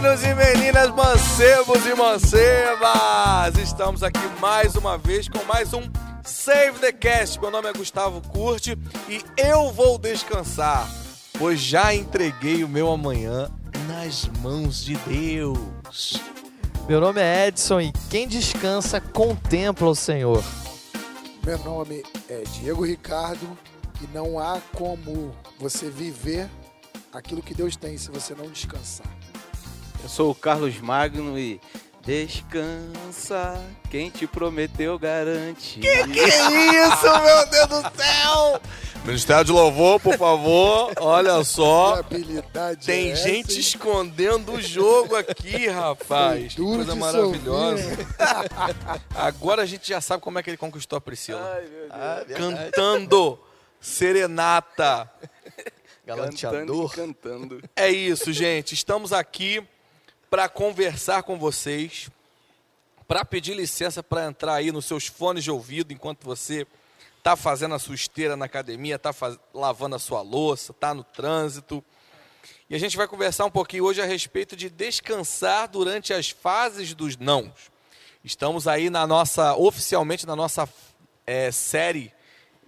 [0.00, 3.58] Meninos e meninas, mancebos e mancebas!
[3.62, 5.82] Estamos aqui mais uma vez com mais um
[6.24, 7.38] Save the Cast.
[7.38, 10.88] Meu nome é Gustavo Curti e eu vou descansar,
[11.38, 13.50] pois já entreguei o meu amanhã
[13.86, 16.14] nas mãos de Deus.
[16.88, 20.42] Meu nome é Edson e quem descansa contempla o Senhor.
[21.44, 23.46] Meu nome é Diego Ricardo
[24.00, 26.48] e não há como você viver
[27.12, 29.19] aquilo que Deus tem se você não descansar.
[30.02, 31.60] Eu sou o Carlos Magno e
[32.02, 35.80] descansa, quem te prometeu garante.
[35.80, 38.60] Que que é isso, meu Deus do céu?
[39.04, 41.96] Ministério de Louvor, por favor, olha só.
[41.96, 43.60] habilidade Tem é essa, gente hein?
[43.60, 46.54] escondendo o jogo aqui, rapaz.
[46.54, 47.82] Que coisa maravilhosa.
[49.14, 51.40] Agora a gente já sabe como é que ele conquistou a Priscila.
[51.54, 51.90] Ai, meu Deus.
[51.90, 53.38] Ah, Cantando
[53.80, 55.10] serenata.
[56.06, 57.62] Cantando e cantando.
[57.76, 58.74] É isso, gente.
[58.74, 59.62] Estamos aqui
[60.30, 62.08] para conversar com vocês,
[63.08, 66.64] para pedir licença para entrar aí nos seus fones de ouvido enquanto você
[67.18, 69.12] está fazendo a sua esteira na academia, está
[69.52, 71.84] lavando a sua louça, está no trânsito.
[72.70, 76.94] E a gente vai conversar um pouquinho hoje a respeito de descansar durante as fases
[76.94, 77.50] dos nãos.
[78.22, 80.68] Estamos aí na nossa, oficialmente na nossa
[81.26, 82.12] é, série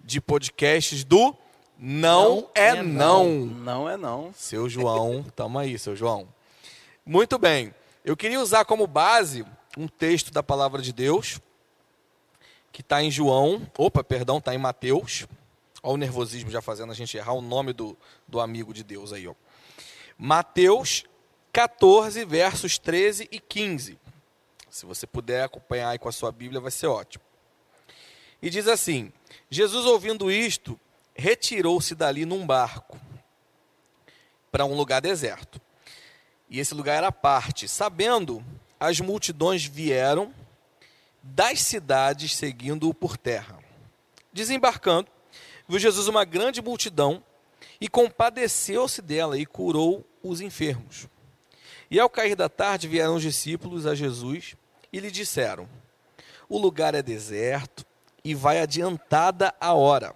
[0.02, 1.36] de podcasts do
[1.78, 3.28] Não, Não é, é não.
[3.28, 4.34] Não é não.
[4.36, 6.26] Seu João, tamo aí, seu João.
[7.04, 7.74] Muito bem.
[8.04, 9.44] Eu queria usar como base
[9.76, 11.40] um texto da palavra de Deus,
[12.70, 15.26] que está em João, opa, perdão, está em Mateus.
[15.82, 19.12] Olha o nervosismo já fazendo a gente errar o nome do, do amigo de Deus
[19.12, 19.34] aí, ó.
[20.16, 21.04] Mateus
[21.52, 23.98] 14, versos 13 e 15.
[24.70, 27.24] Se você puder acompanhar aí com a sua Bíblia, vai ser ótimo.
[28.40, 29.12] E diz assim:
[29.50, 30.78] Jesus, ouvindo isto,
[31.14, 32.96] retirou-se dali num barco
[34.52, 35.60] para um lugar deserto.
[36.52, 37.66] E esse lugar era parte.
[37.66, 38.44] Sabendo,
[38.78, 40.34] as multidões vieram
[41.22, 43.58] das cidades seguindo-o por terra.
[44.34, 45.08] Desembarcando,
[45.66, 47.24] viu Jesus uma grande multidão
[47.80, 51.08] e compadeceu-se dela e curou os enfermos.
[51.90, 54.54] E ao cair da tarde vieram os discípulos a Jesus
[54.92, 55.66] e lhe disseram:
[56.50, 57.82] O lugar é deserto
[58.22, 60.14] e vai adiantada a hora.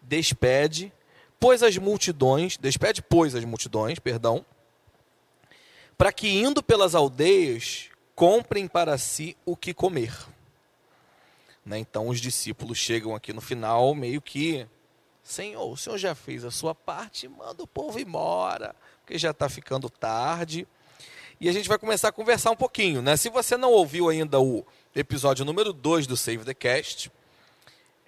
[0.00, 0.90] Despede,
[1.38, 4.44] pois as multidões, despede, pois as multidões, perdão,
[6.02, 10.12] para que indo pelas aldeias comprem para si o que comer.
[11.64, 14.66] Né, Então os discípulos chegam aqui no final meio que,
[15.22, 19.48] Senhor, o Senhor já fez a sua parte, manda o povo embora, porque já está
[19.48, 20.66] ficando tarde.
[21.40, 23.16] E a gente vai começar a conversar um pouquinho, né?
[23.16, 27.12] Se você não ouviu ainda o episódio número 2 do Save the Cast,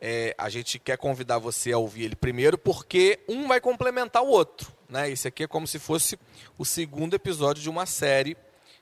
[0.01, 4.31] é, a gente quer convidar você a ouvir ele primeiro, porque um vai complementar o
[4.31, 4.74] outro.
[4.89, 5.11] Né?
[5.11, 6.19] Esse aqui é como se fosse
[6.59, 8.37] o segundo episódio de uma série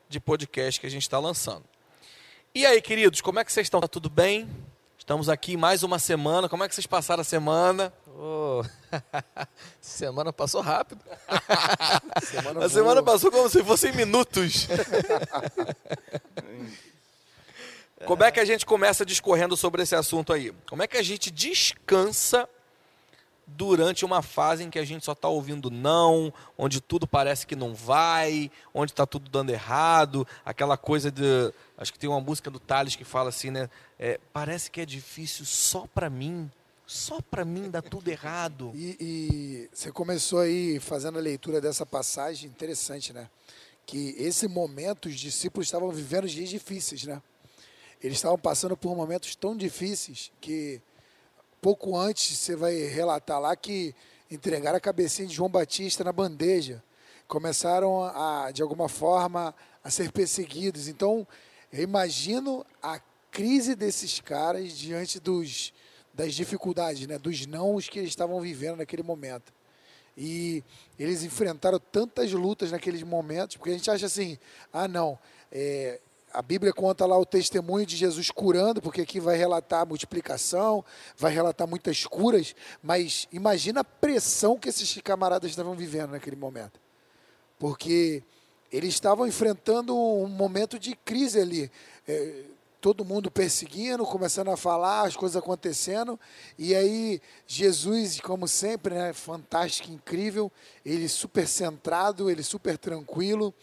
[0.09, 1.65] de podcast que a gente está lançando.
[2.55, 3.81] E aí, queridos, como é que vocês estão?
[3.81, 4.49] Tá tudo bem?
[4.99, 6.49] Estamos aqui mais uma semana.
[6.49, 7.93] Como é que vocês passaram a semana?
[8.07, 8.63] Ô,
[9.81, 11.01] semana passou rápido.
[12.23, 13.15] Semana A semana boa.
[13.15, 14.69] passou como se fossem minutos.
[18.07, 20.53] Como é que a gente começa discorrendo sobre esse assunto aí?
[20.69, 22.49] Como é que a gente descansa
[23.57, 27.57] durante uma fase em que a gente só está ouvindo não, onde tudo parece que
[27.57, 31.53] não vai, onde está tudo dando errado, aquela coisa de.
[31.77, 33.69] Acho que tem uma música do Thales que fala assim, né?
[34.03, 36.51] é, parece que é difícil só para mim,
[36.85, 38.73] só para mim dá tudo errado.
[38.75, 43.31] E, e você começou aí fazendo a leitura dessa passagem, interessante, né?
[43.87, 47.23] Que esse momento os discípulos estavam vivendo dias difíceis, né?
[48.03, 50.83] Eles estavam passando por momentos tão difíceis que
[51.63, 53.95] pouco antes você vai relatar lá que
[54.29, 56.83] entregaram a cabecinha de João Batista na bandeja.
[57.29, 60.89] Começaram a, de alguma forma, a ser perseguidos.
[60.89, 61.27] Então,
[61.73, 63.01] eu imagino a
[63.31, 65.73] crise desses caras diante dos,
[66.13, 67.17] das dificuldades, né?
[67.17, 69.53] dos nãos que eles estavam vivendo naquele momento.
[70.19, 70.65] E
[70.99, 74.37] eles enfrentaram tantas lutas naqueles momentos, porque a gente acha assim,
[74.73, 75.17] ah não,
[75.51, 76.01] é,
[76.33, 80.85] a Bíblia conta lá o testemunho de Jesus curando, porque aqui vai relatar a multiplicação,
[81.17, 86.81] vai relatar muitas curas, mas imagina a pressão que esses camaradas estavam vivendo naquele momento.
[87.59, 88.23] Porque
[88.73, 91.71] eles estavam enfrentando um momento de crise ali.
[92.09, 92.45] É,
[92.81, 96.19] todo mundo perseguindo, começando a falar, as coisas acontecendo.
[96.59, 100.51] E aí, Jesus, como sempre, né, fantástico, incrível,
[100.85, 103.55] ele super centrado, ele super tranquilo.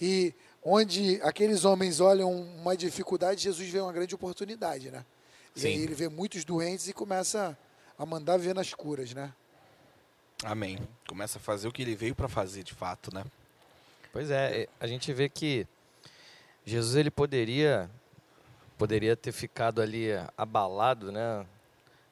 [0.00, 5.04] E onde aqueles homens olham uma dificuldade, Jesus vê uma grande oportunidade, né?
[5.54, 5.68] E Sim.
[5.68, 7.56] aí ele vê muitos doentes e começa
[7.98, 9.32] a mandar ver nas curas, né?
[10.44, 10.78] Amém.
[11.06, 13.24] Começa a fazer o que ele veio para fazer, de fato, né?
[14.12, 15.66] Pois é, a gente vê que
[16.64, 17.90] Jesus ele poderia
[18.76, 21.46] poderia ter ficado ali abalado, né,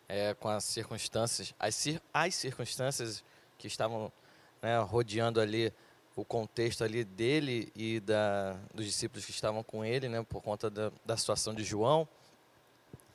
[0.08, 3.24] é, com as circunstâncias, as, cir as circunstâncias
[3.58, 4.12] que estavam
[4.62, 5.72] né, rodeando ali
[6.20, 10.68] o contexto ali dele e da, dos discípulos que estavam com ele, né, por conta
[10.68, 12.06] da, da situação de João.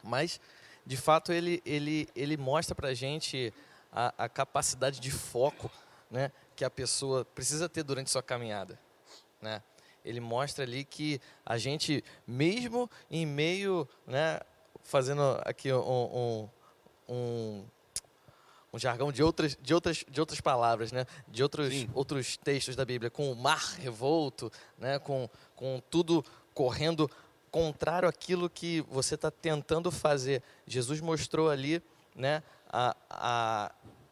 [0.04, 0.40] Mas,
[0.86, 3.54] de fato, ele, ele, ele mostra para a gente
[3.92, 5.72] a capacidade de foco
[6.12, 8.78] né, que a pessoa precisa ter durante sua caminhada.
[9.42, 9.63] Né?
[10.04, 14.40] Ele mostra ali que a gente, mesmo em meio, né,
[14.84, 16.50] fazendo aqui um, um,
[17.07, 17.66] um,
[18.75, 22.83] um jargão de outras, de, outras, de outras palavras, né, de outros, outros textos da
[22.83, 26.24] Bíblia, com o mar revolto, né, com, com tudo
[26.54, 27.10] correndo
[27.50, 30.44] contrário àquilo que você está tentando fazer.
[30.68, 31.81] Jesus mostrou ali
[32.13, 33.72] né, a, a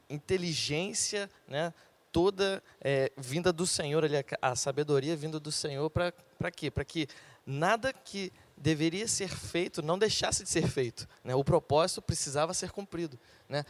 [0.10, 1.74] inteligência né,
[2.10, 6.14] toda é, vinda do Senhor, ali, a sabedoria vinda do Senhor, para
[6.56, 6.72] quê?
[6.72, 7.08] Para que
[7.46, 11.08] nada que deveria ser feito não deixasse de ser feito.
[11.24, 11.36] Né?
[11.36, 13.20] O propósito precisava ser cumprido.
[13.50, 13.66] Né?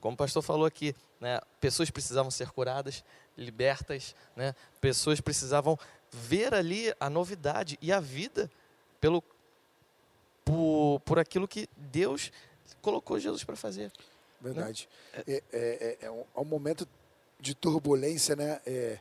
[0.00, 1.40] Como o pastor falou aqui, né?
[1.60, 3.04] pessoas precisavam ser curadas,
[3.36, 4.54] libertas, né?
[4.80, 5.78] pessoas precisavam
[6.10, 8.50] ver ali a novidade e a vida
[9.00, 9.22] pelo,
[10.44, 12.32] por, por aquilo que Deus
[12.80, 13.92] colocou Jesus para fazer.
[14.40, 14.88] Verdade.
[15.14, 15.24] Né?
[15.26, 16.86] É, é, é, é, um, é um momento
[17.40, 18.60] de turbulência, né?
[18.66, 18.98] É,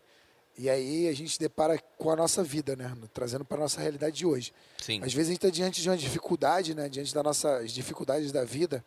[0.58, 2.92] e aí a gente depara com a nossa vida, né?
[3.14, 4.52] Trazendo para a nossa realidade de hoje.
[4.82, 5.02] Sim.
[5.04, 6.90] Às vezes a gente está diante de uma dificuldade, né?
[6.90, 8.84] Diante das nossas dificuldades da vida.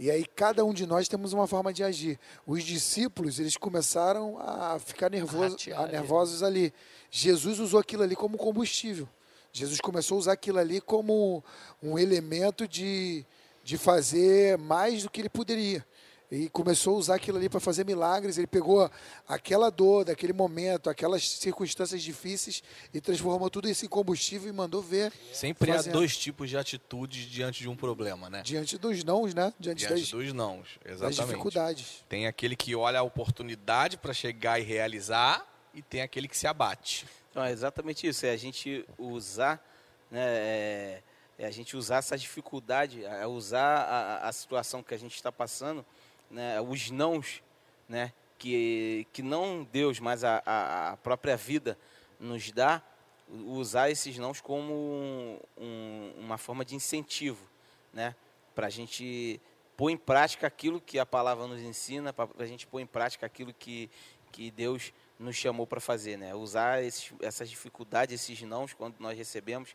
[0.00, 2.18] E aí cada um de nós temos uma forma de agir.
[2.46, 6.72] Os discípulos, eles começaram a ficar nervosos, a nervosos ali.
[7.10, 9.06] Jesus usou aquilo ali como combustível.
[9.52, 11.44] Jesus começou a usar aquilo ali como
[11.82, 13.26] um elemento de,
[13.62, 15.84] de fazer mais do que ele poderia
[16.30, 18.38] e começou a usar aquilo ali para fazer milagres.
[18.38, 18.88] Ele pegou
[19.26, 22.62] aquela dor, daquele momento, aquelas circunstâncias difíceis
[22.94, 25.12] e transformou tudo isso em combustível e mandou ver.
[25.32, 25.94] Sempre fazendo.
[25.94, 28.42] há dois tipos de atitudes diante de um problema, né?
[28.42, 29.52] Diante dos nãos, né?
[29.58, 31.16] Diante, diante das, dos nãos, exatamente.
[31.16, 32.04] Das dificuldades.
[32.08, 35.44] Tem aquele que olha a oportunidade para chegar e realizar
[35.74, 37.06] e tem aquele que se abate.
[37.30, 38.24] Então, é exatamente isso.
[38.24, 39.64] É a gente usar,
[40.10, 40.20] né?
[40.22, 41.02] É,
[41.40, 45.32] é a gente usar essa dificuldade, é usar a, a situação que a gente está
[45.32, 45.84] passando
[46.30, 47.42] né, os nãos,
[47.88, 51.76] né, que, que não Deus, mas a, a, própria vida
[52.18, 52.82] nos dá,
[53.28, 57.44] usar esses nãos como um, uma forma de incentivo,
[57.92, 58.14] né,
[58.54, 59.40] para a gente
[59.76, 63.26] pôr em prática aquilo que a palavra nos ensina, para a gente pôr em prática
[63.26, 63.90] aquilo que,
[64.30, 66.34] que Deus nos chamou para fazer, né?
[66.34, 69.74] Usar esses, essas dificuldades, esses nãos, quando nós recebemos,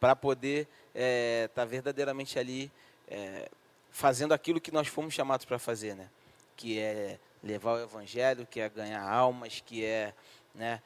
[0.00, 2.70] para poder estar é, tá verdadeiramente ali
[3.06, 3.50] é,
[3.90, 6.08] fazendo aquilo que nós fomos chamados para fazer, né?
[6.56, 10.12] Que é levar o evangelho, que é ganhar almas, que é,
[10.54, 10.82] né,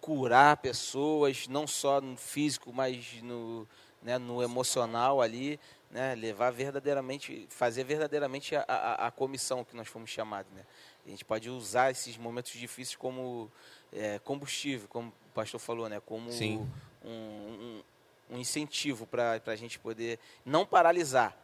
[0.00, 3.66] curar pessoas, não só no físico, mas no,
[4.02, 5.58] né, no emocional ali,
[5.90, 10.64] né, levar verdadeiramente, fazer verdadeiramente a, a, a, comissão que nós fomos chamados, né.
[11.06, 13.50] A gente pode usar esses momentos difíceis como
[13.92, 16.68] é, combustível, como o pastor falou, né, como um,
[17.04, 17.82] um,
[18.30, 21.36] um incentivo para a gente poder não paralisar,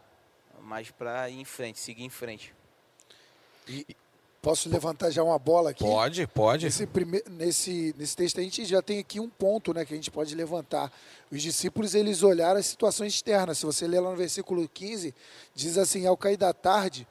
[0.63, 2.55] mas para ir em frente, seguir em frente.
[3.69, 3.87] E
[4.43, 5.83] posso levantar já uma bola aqui?
[5.83, 6.67] Pode, pode.
[6.67, 7.23] Nesse, prime...
[7.31, 10.35] nesse, nesse texto a gente já tem aqui um ponto né, que a gente pode
[10.35, 10.93] levantar.
[11.31, 13.59] Os discípulos eles olharam as situações externas.
[13.59, 15.15] Se você ler lá no versículo 15,
[15.55, 17.07] diz assim: Ao cair da tarde,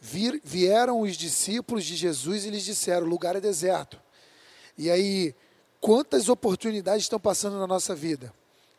[0.00, 4.00] vir, vieram os discípulos de Jesus e lhes disseram: O lugar é deserto.
[4.78, 5.34] E aí,
[5.80, 8.32] quantas oportunidades estão passando na nossa vida?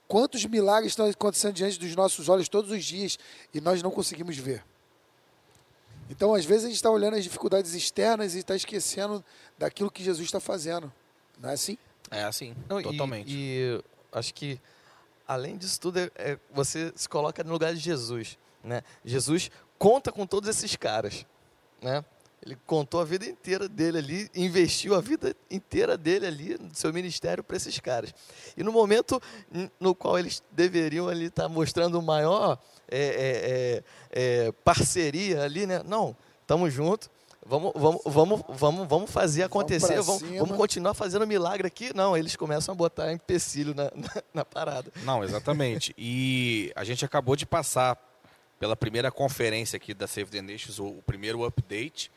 [0.08, 3.20] Quantos milagres estão acontecendo diante dos nossos olhos todos os dias
[3.54, 4.64] e nós não conseguimos ver?
[6.10, 9.24] Então, às vezes, a gente está olhando as dificuldades externas e está esquecendo
[9.58, 10.92] daquilo que Jesus está fazendo.
[11.40, 11.78] Não é assim?
[12.10, 13.30] É assim, não, totalmente.
[13.30, 13.84] E, e,
[14.14, 14.60] acho que,
[15.28, 18.38] além disso tudo, é, é, você se coloca no lugar de Jesus.
[18.64, 18.82] Né?
[19.04, 21.26] Jesus conta com todos esses caras.
[21.82, 22.04] Né?
[22.48, 26.94] Ele contou a vida inteira dele ali, investiu a vida inteira dele ali no seu
[26.94, 28.14] ministério para esses caras.
[28.56, 29.22] E no momento
[29.78, 32.58] no qual eles deveriam ali estar tá mostrando maior
[32.90, 35.84] é, é, é, é, parceria ali, né?
[35.86, 37.10] Não, estamos juntos.
[37.46, 41.94] Vamos, vamos, vamos, vamos, vamos fazer acontecer, vamos, vamos, vamos, continuar fazendo milagre aqui.
[41.94, 44.90] Não, eles começam a botar empecilho na, na, na parada.
[45.04, 45.94] Não, exatamente.
[45.98, 47.98] E a gente acabou de passar
[48.58, 52.10] pela primeira conferência aqui da Save the Nations, o, o primeiro update.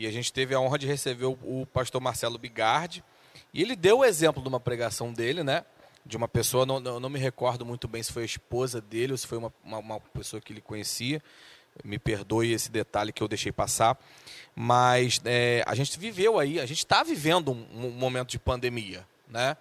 [0.00, 3.04] E a gente teve a honra de receber o, o pastor Marcelo Bigardi.
[3.52, 5.62] E ele deu o exemplo de uma pregação dele, né?
[6.06, 9.12] De uma pessoa, não, não, não me recordo muito bem se foi a esposa dele
[9.12, 11.22] ou se foi uma, uma, uma pessoa que ele conhecia.
[11.84, 13.98] Me perdoe esse detalhe que eu deixei passar.
[14.56, 19.06] Mas é, a gente viveu aí, a gente está vivendo um, um, momento de pandemia.
[19.28, 19.54] né?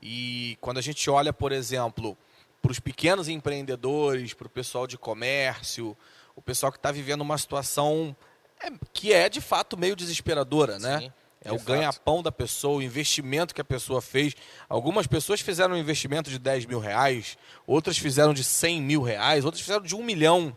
[0.00, 2.16] E quando a gente olha, por exemplo,
[2.62, 5.96] para os pequenos empreendedores, para o pessoal de comércio,
[6.36, 8.14] o pessoal que está vivendo uma situação
[8.62, 11.00] é, que é de fato meio desesperadora, né?
[11.00, 11.12] Sim,
[11.44, 14.34] É de o ganha-pão da pessoa, o investimento que a pessoa fez.
[14.68, 19.44] Algumas pessoas fizeram um investimento de 10 mil reais, outras fizeram de 100 mil reais,
[19.44, 20.56] outras fizeram de um milhão.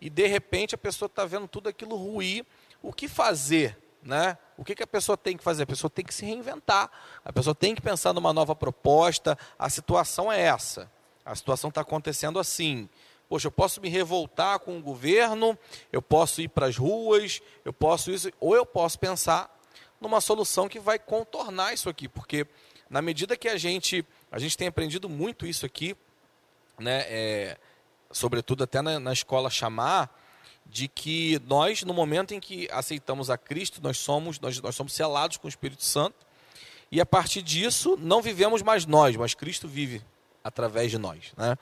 [0.00, 2.44] E de repente a pessoa está vendo tudo aquilo ruir.
[2.82, 3.76] O que fazer?
[4.02, 4.38] Né?
[4.56, 5.64] O que, que a pessoa tem que fazer?
[5.64, 6.90] A pessoa tem que se reinventar.
[7.24, 9.36] A pessoa tem que pensar numa nova proposta.
[9.58, 10.90] A situação é essa.
[11.24, 12.88] A situação está acontecendo assim.
[13.28, 15.58] Poxa, eu posso me revoltar com o governo,
[15.92, 19.52] eu posso ir para as ruas, eu posso isso, ou eu posso pensar
[20.00, 22.46] numa solução que vai contornar isso aqui, porque
[22.88, 25.96] na medida que a gente a gente tem aprendido muito isso aqui,
[26.78, 27.58] né, é,
[28.12, 30.14] sobretudo até na, na escola chamar,
[30.64, 34.92] de que nós no momento em que aceitamos a Cristo nós somos nós, nós somos
[34.92, 36.26] selados com o Espírito Santo
[36.92, 40.02] e a partir disso não vivemos mais nós, mas Cristo vive
[40.44, 41.56] através de nós, né?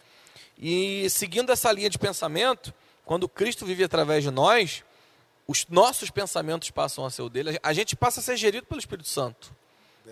[0.59, 2.73] E seguindo essa linha de pensamento,
[3.05, 4.83] quando Cristo vive através de nós,
[5.47, 8.79] os nossos pensamentos passam a ser o dele, a gente passa a ser gerido pelo
[8.79, 9.55] Espírito Santo.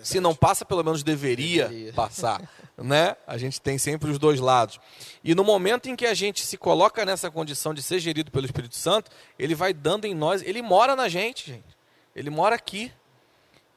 [0.01, 1.93] Se não passa, pelo menos deveria, Deveria.
[1.93, 2.41] passar,
[2.75, 3.15] né?
[3.27, 4.79] A gente tem sempre os dois lados.
[5.23, 8.45] E no momento em que a gente se coloca nessa condição de ser gerido pelo
[8.45, 11.77] Espírito Santo, ele vai dando em nós, ele mora na gente, gente.
[12.15, 12.91] Ele mora aqui.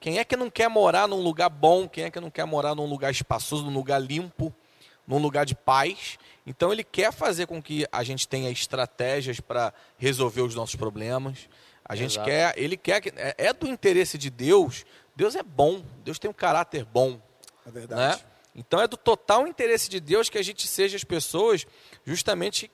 [0.01, 1.87] Quem é que não quer morar num lugar bom?
[1.87, 4.55] Quem é que não quer morar num lugar espaçoso, num lugar limpo,
[5.07, 6.19] num lugar de paz?
[6.47, 11.49] Então ele quer fazer com que a gente tenha estratégias para resolver os nossos problemas.
[11.85, 12.29] A gente Exato.
[12.29, 14.85] quer, ele quer que é, é do interesse de Deus.
[15.15, 15.83] Deus é bom.
[16.05, 17.21] Deus tem um caráter bom,
[17.67, 18.01] É verdade.
[18.19, 18.25] né?
[18.55, 21.67] Então é do total interesse de Deus que a gente seja as pessoas
[22.05, 22.71] justamente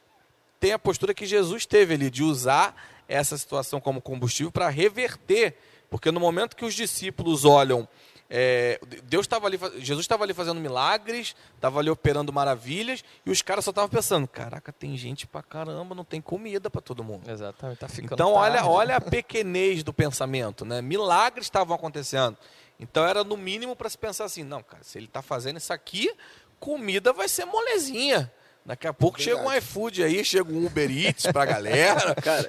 [0.60, 2.76] tem a postura que Jesus teve ali de usar
[3.08, 5.56] essa situação como combustível para reverter,
[5.90, 7.88] porque no momento que os discípulos olham,
[8.34, 13.42] é, Deus estava ali, Jesus estava ali fazendo milagres, estava ali operando maravilhas e os
[13.42, 17.30] caras só estavam pensando, caraca, tem gente pra caramba, não tem comida para todo mundo.
[17.30, 18.68] Exatamente, tá ficando Então olha, tarde.
[18.70, 20.80] olha a pequenez do pensamento, né?
[20.80, 22.38] Milagres estavam acontecendo.
[22.80, 25.70] Então era no mínimo para se pensar assim, não, cara, se ele está fazendo isso
[25.70, 26.10] aqui,
[26.58, 28.32] comida vai ser molezinha.
[28.64, 32.14] Daqui a pouco chega um iFood aí, chega um Uber Eats pra galera.
[32.22, 32.48] Cara,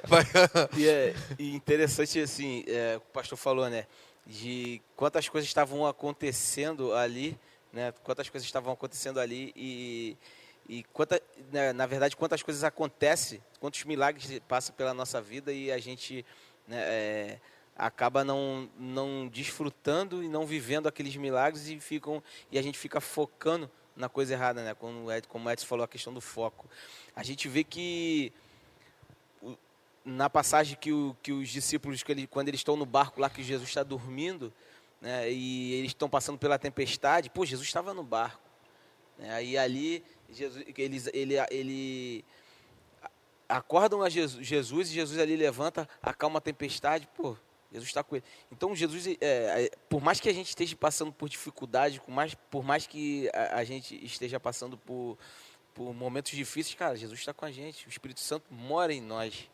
[0.78, 3.84] E é e interessante, assim, é, o pastor falou, né?
[4.26, 7.38] De quantas coisas estavam acontecendo ali,
[7.72, 7.92] né?
[8.02, 10.16] Quantas coisas estavam acontecendo ali e,
[10.68, 11.20] e quanta,
[11.52, 16.24] né, na verdade, quantas coisas acontecem, quantos milagres passam pela nossa vida e a gente
[16.66, 17.40] né, é,
[17.76, 23.00] acaba não, não desfrutando e não vivendo aqueles milagres e, ficam, e a gente fica
[23.00, 24.74] focando na coisa errada, né?
[24.74, 26.68] Como o Edson falou, a questão do foco.
[27.14, 28.32] A gente vê que
[30.04, 33.30] na passagem que, o, que os discípulos, que ele, quando eles estão no barco lá,
[33.30, 34.52] que Jesus está dormindo,
[35.00, 38.42] né, e eles estão passando pela tempestade, pô, Jesus estava no barco.
[39.18, 42.24] Né, aí ali, Jesus, eles, ele, ele
[43.48, 47.36] acordam a Jesus, Jesus e Jesus ali levanta, acalma a tempestade, pô,
[47.72, 48.24] Jesus está com ele.
[48.52, 52.34] Então, Jesus, é, é, por mais que a gente esteja passando por dificuldade, por mais,
[52.50, 55.18] por mais que a, a gente esteja passando por,
[55.72, 59.48] por momentos difíceis, cara, Jesus está com a gente, o Espírito Santo mora em nós.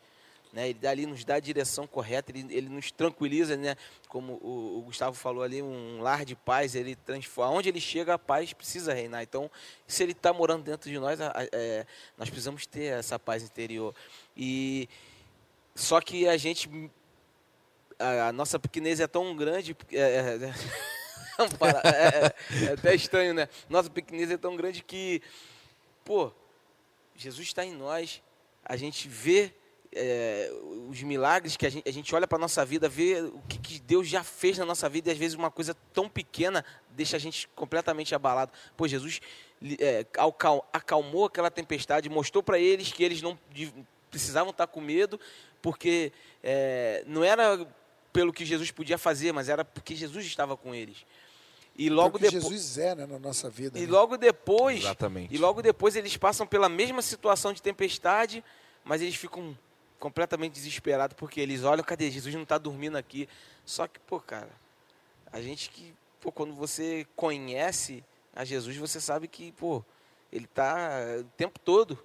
[0.53, 3.77] Né, ele dali nos dá a direção correta, ele, ele nos tranquiliza, né?
[4.09, 7.53] Como o, o Gustavo falou ali, um lar de paz, ele transforma.
[7.53, 9.23] Onde ele chega, a paz precisa reinar.
[9.23, 9.49] Então,
[9.87, 11.17] se ele está morando dentro de nós,
[11.53, 11.85] é,
[12.17, 13.95] nós precisamos ter essa paz interior.
[14.35, 14.89] E
[15.73, 16.69] só que a gente,
[17.97, 20.53] a, a nossa pequenez é tão grande, é, é, é,
[21.87, 23.47] é, é- é até estranho, né?
[23.69, 25.21] Nossa pequenez é tão grande que,
[26.03, 26.29] pô,
[27.15, 28.21] Jesus está em nós,
[28.65, 29.53] a gente vê
[29.93, 30.51] é,
[30.87, 33.57] os milagres que a gente, a gente olha para a nossa vida, vê o que,
[33.57, 37.17] que Deus já fez na nossa vida e às vezes uma coisa tão pequena deixa
[37.17, 38.51] a gente completamente abalado.
[38.77, 39.21] Pô, Jesus
[39.79, 40.05] é,
[40.73, 43.37] acalmou aquela tempestade, mostrou para eles que eles não
[44.09, 45.19] precisavam estar com medo,
[45.61, 46.11] porque
[46.43, 47.67] é, não era
[48.11, 51.05] pelo que Jesus podia fazer, mas era porque Jesus estava com eles.
[51.75, 52.43] E logo Porque depois.
[52.43, 53.79] Jesus é né, na nossa vida.
[53.79, 53.91] E né?
[53.91, 55.33] logo depois, Exatamente.
[55.33, 58.43] e logo depois eles passam pela mesma situação de tempestade,
[58.83, 59.57] mas eles ficam
[60.01, 63.29] completamente desesperados porque eles olham, cadê Jesus não está dormindo aqui?
[63.63, 64.49] Só que, pô, cara,
[65.31, 68.03] a gente que, pô, quando você conhece
[68.35, 69.85] a Jesus, você sabe que, pô,
[70.31, 70.89] ele está
[71.19, 71.97] o tempo todo.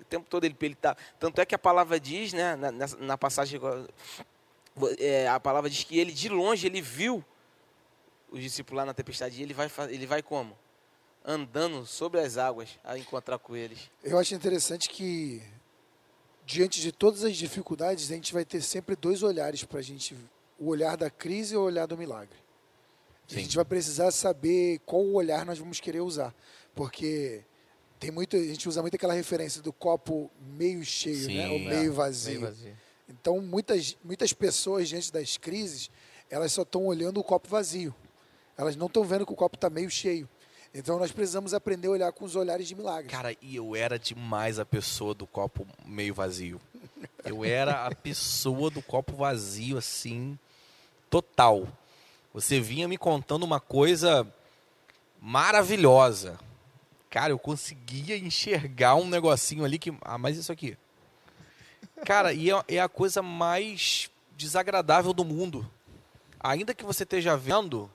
[0.00, 0.96] O tempo todo ele, ele tá.
[1.18, 3.60] Tanto é que a palavra diz, né, na, na passagem,
[4.98, 7.24] é, a palavra diz que ele de longe ele viu
[8.30, 10.56] os discípulos lá na tempestade e ele vai, ele vai como?
[11.24, 13.90] Andando sobre as águas a encontrar com eles.
[14.02, 15.42] Eu acho interessante que,
[16.50, 20.16] diante de todas as dificuldades, a gente vai ter sempre dois olhares para a gente:
[20.58, 22.36] o olhar da crise e o olhar do milagre.
[23.30, 26.34] A gente vai precisar saber qual olhar nós vamos querer usar.
[26.74, 27.42] Porque
[28.00, 31.46] tem muito, a gente usa muito aquela referência do copo meio cheio, né?
[31.46, 32.40] Sim, Ou é, meio vazio.
[32.40, 32.76] Meio vazio.
[33.08, 35.92] Então, muitas, muitas pessoas, diante das crises,
[36.28, 37.94] elas só estão olhando o copo vazio.
[38.58, 40.28] Elas não estão vendo que o copo está meio cheio.
[40.72, 43.10] Então, nós precisamos aprender a olhar com os olhares de milagre.
[43.10, 46.60] Cara, e eu era demais a pessoa do copo meio vazio.
[47.24, 50.38] Eu era a pessoa do copo vazio, assim,
[51.08, 51.66] total.
[52.32, 54.26] Você vinha me contando uma coisa
[55.20, 56.38] maravilhosa.
[57.10, 59.92] Cara, eu conseguia enxergar um negocinho ali que.
[60.02, 60.78] Ah, mas isso aqui.
[62.04, 65.68] Cara, e é, é a coisa mais desagradável do mundo.
[66.38, 67.90] Ainda que você esteja vendo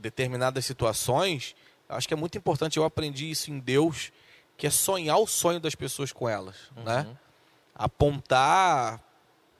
[0.00, 1.54] determinadas situações,
[1.88, 2.76] acho que é muito importante.
[2.76, 4.10] Eu aprendi isso em Deus,
[4.56, 7.06] que é sonhar o sonho das pessoas com elas, né?
[7.74, 9.00] Apontar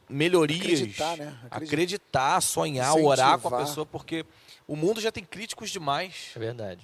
[0.09, 1.27] melhorias, Acreditar, né?
[1.51, 1.57] Acreditar.
[1.57, 3.61] acreditar, sonhar, orar com a Incentivar.
[3.67, 4.27] pessoa, porque
[4.67, 6.33] o mundo já tem críticos demais.
[6.35, 6.81] É verdade.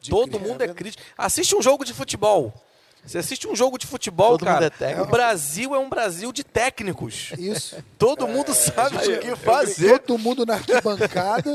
[0.00, 0.74] De Todo mundo é verdade.
[0.78, 1.02] crítico.
[1.16, 2.52] Assiste um jogo de futebol.
[3.04, 4.66] Você assiste um jogo de futebol, Todo mundo cara.
[4.66, 5.02] é técnico.
[5.02, 7.32] O Brasil é um Brasil de técnicos.
[7.36, 7.76] Isso.
[7.98, 9.98] Todo mundo sabe gente, o que fazer.
[9.98, 11.50] Todo mundo na arquibancada,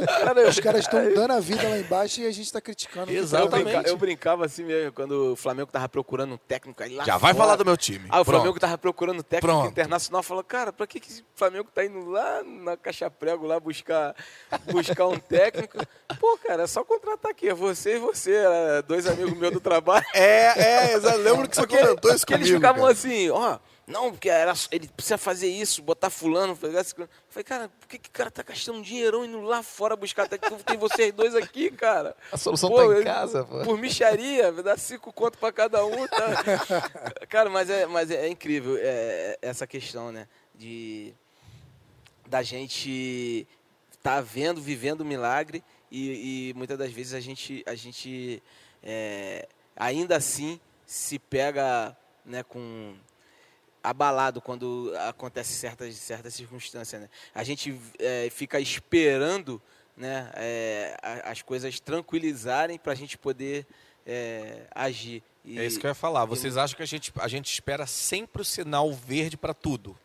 [0.50, 3.12] os caras estão dando a vida lá embaixo e a gente está criticando.
[3.12, 3.64] Eu, Exatamente.
[3.72, 7.18] brinca- eu brincava assim mesmo, quando o Flamengo tava procurando um técnico aí lá Já
[7.18, 7.44] vai fora.
[7.46, 8.06] falar do meu time.
[8.10, 8.38] Ah, o Pronto.
[8.42, 9.72] Flamengo tava procurando um técnico Pronto.
[9.72, 10.22] internacional.
[10.24, 14.14] Falou, cara, pra que, que esse Flamengo tá indo lá na Caixa Prego lá buscar,
[14.72, 15.78] buscar um técnico?
[16.20, 17.48] Pô, cara, é só contratar aqui.
[17.48, 20.06] É você e você, era dois amigos meus do trabalho.
[20.14, 21.20] É, é, exato.
[21.38, 22.94] Lembro que você Porque, comentou isso porque eles comigo, ficavam cara.
[22.94, 26.94] assim, ó, não, porque era, ele precisa fazer isso, botar fulano, pegar esse...
[27.00, 29.96] Eu Falei, cara, por que, que o cara tá gastando um dinheirão indo lá fora
[29.96, 30.62] buscar técnico?
[30.64, 32.14] Tem vocês dois aqui, cara.
[32.32, 33.62] A solução Pô, tá em eu- casa, pô.
[33.64, 36.06] Por micharia, dar cinco conto pra cada um.
[36.08, 36.44] Tá?
[37.30, 40.28] Cara, mas é, mas é incrível é, essa questão, né?
[40.54, 41.14] De
[42.26, 43.48] da gente
[44.04, 48.44] tá vendo, vivendo o milagre e, e muitas das vezes a gente, a gente
[48.84, 51.96] é, ainda assim se pega
[52.26, 52.96] né, com
[53.84, 57.02] abalado quando acontece certas, certas circunstâncias.
[57.02, 57.10] Né?
[57.36, 59.62] A gente é, fica esperando
[59.96, 63.68] né, é, as coisas tranquilizarem para a gente poder
[64.06, 65.22] é, agir.
[65.46, 66.26] E- É isso que eu ia falar.
[66.26, 69.98] Vocês acham que a gente, a gente espera sempre o sinal verde para tudo?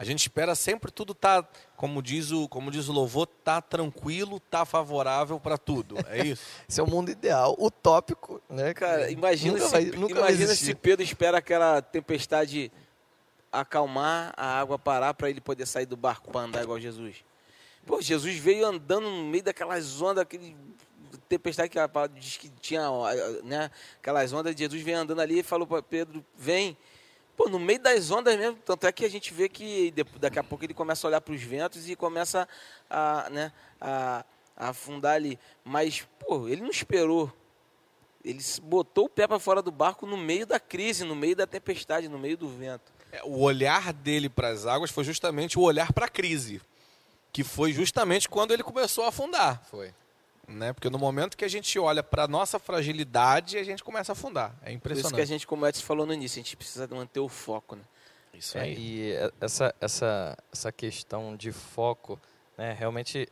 [0.00, 4.40] A gente espera sempre tudo tá, como diz o, como diz o louvor, tá tranquilo,
[4.40, 5.94] tá favorável para tudo.
[6.08, 6.42] É isso?
[6.66, 8.72] Esse é o mundo ideal, utópico, né?
[8.72, 12.72] Cara, imagina, nunca se, vai, imagina se Pedro espera aquela tempestade
[13.52, 17.16] acalmar, a água parar para ele poder sair do barco para andar igual Jesus.
[17.84, 20.56] Pô, Jesus veio andando no meio daquelas ondas, aquele
[21.28, 22.88] tempestade que a palavra diz que tinha,
[23.44, 23.70] né?
[23.98, 26.74] Aquelas ondas, Jesus veio andando ali e falou para Pedro, vem.
[27.40, 30.44] Pô, no meio das ondas mesmo, tanto é que a gente vê que daqui a
[30.44, 32.46] pouco ele começa a olhar para os ventos e começa
[32.90, 33.50] a, né,
[33.80, 35.38] a, a afundar ali.
[35.64, 37.32] Mas, pô, ele não esperou
[38.22, 41.46] ele botou o pé para fora do barco no meio da crise, no meio da
[41.46, 42.92] tempestade, no meio do vento.
[43.10, 46.60] É, O olhar dele para as águas foi justamente o olhar para a crise,
[47.32, 49.64] que foi justamente quando ele começou a afundar.
[49.70, 49.94] Foi.
[50.50, 50.72] Né?
[50.72, 54.50] Porque no momento que a gente olha para nossa fragilidade, a gente começa a afundar.
[54.62, 55.14] É Por isso impressionante.
[55.14, 57.76] que a gente, como o Edson falou no início, a gente precisa manter o foco.
[57.76, 57.82] Né?
[58.34, 58.74] Isso É, aí.
[58.76, 62.18] e é- essa, essa, essa questão de foco
[62.58, 63.28] né, realmente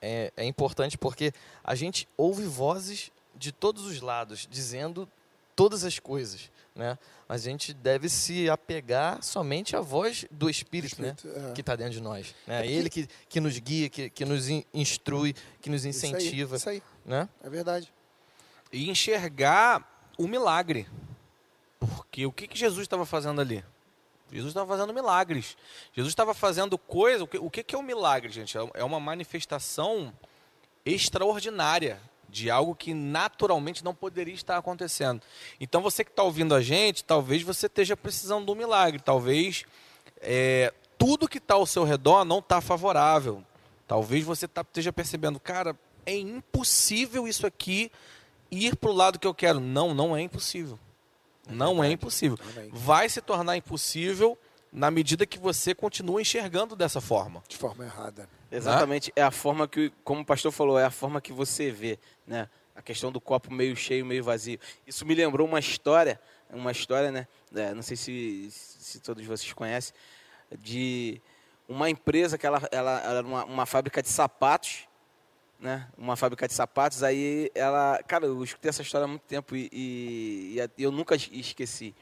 [0.00, 5.06] é, é importante porque a gente ouve vozes de todos os lados dizendo
[5.60, 6.96] todas as coisas, né?
[7.28, 11.08] Mas a gente deve se apegar somente à voz do Espírito, né?
[11.14, 11.52] Espírito, é.
[11.52, 12.34] Que está dentro de nós.
[12.46, 12.60] Né?
[12.60, 16.06] É que- Ele que, que nos guia, que, que nos in- instrui, que nos Isso
[16.06, 17.28] aí, incentiva, Isso aí, né?
[17.44, 17.92] é verdade.
[18.72, 20.88] E enxergar o milagre.
[21.78, 23.62] Porque o que, que Jesus estava fazendo ali?
[24.32, 25.58] Jesus estava fazendo milagres.
[25.92, 27.24] Jesus estava fazendo coisa.
[27.24, 28.56] O que, o que, que é o milagre, gente?
[28.56, 30.10] É é uma manifestação
[30.86, 35.20] extraordinária de algo que naturalmente não poderia estar acontecendo.
[35.60, 39.00] Então você que está ouvindo a gente, talvez você esteja precisando de um milagre.
[39.00, 39.64] Talvez
[40.20, 43.42] é, tudo que está ao seu redor não está favorável.
[43.86, 47.90] Talvez você tá, esteja percebendo, cara, é impossível isso aqui
[48.50, 49.60] ir para o lado que eu quero.
[49.60, 50.78] Não, não é impossível.
[51.48, 52.38] Não é impossível.
[52.70, 54.38] Vai se tornar impossível
[54.72, 57.42] na medida que você continua enxergando dessa forma.
[57.48, 58.28] De forma errada.
[58.52, 61.98] Exatamente, é a forma que, como o pastor falou, é a forma que você vê,
[62.26, 62.48] né?
[62.74, 64.58] A questão do copo meio cheio, meio vazio.
[64.86, 67.26] Isso me lembrou uma história, uma história, né?
[67.54, 69.92] É, não sei se, se todos vocês conhecem,
[70.58, 71.20] de
[71.68, 74.88] uma empresa que ela, ela, ela era uma, uma fábrica de sapatos,
[75.60, 75.86] né?
[75.96, 77.02] Uma fábrica de sapatos.
[77.02, 81.14] Aí ela, cara, eu escutei essa história há muito tempo e, e- e eu nunca
[81.14, 81.94] es- esqueci.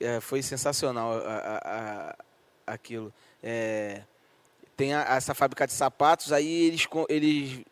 [0.00, 2.16] É, foi sensacional a- a- a-
[2.74, 3.12] aquilo.
[3.42, 4.02] É,
[4.76, 7.64] tem essa fábrica de sapatos, aí eles, eles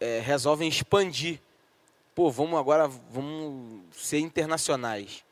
[0.00, 1.40] é, resolvem expandir.
[2.14, 5.24] Pô, vamos agora, vamos ser internacionais.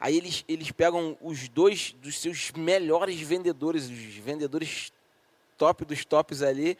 [0.00, 4.92] Aí eles, eles pegam os dois dos seus melhores vendedores, os vendedores
[5.56, 6.78] top dos tops ali,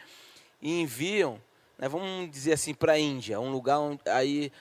[0.63, 1.41] e enviam,
[1.77, 4.53] né, vamos dizer assim, para a Índia, um lugar onde aí,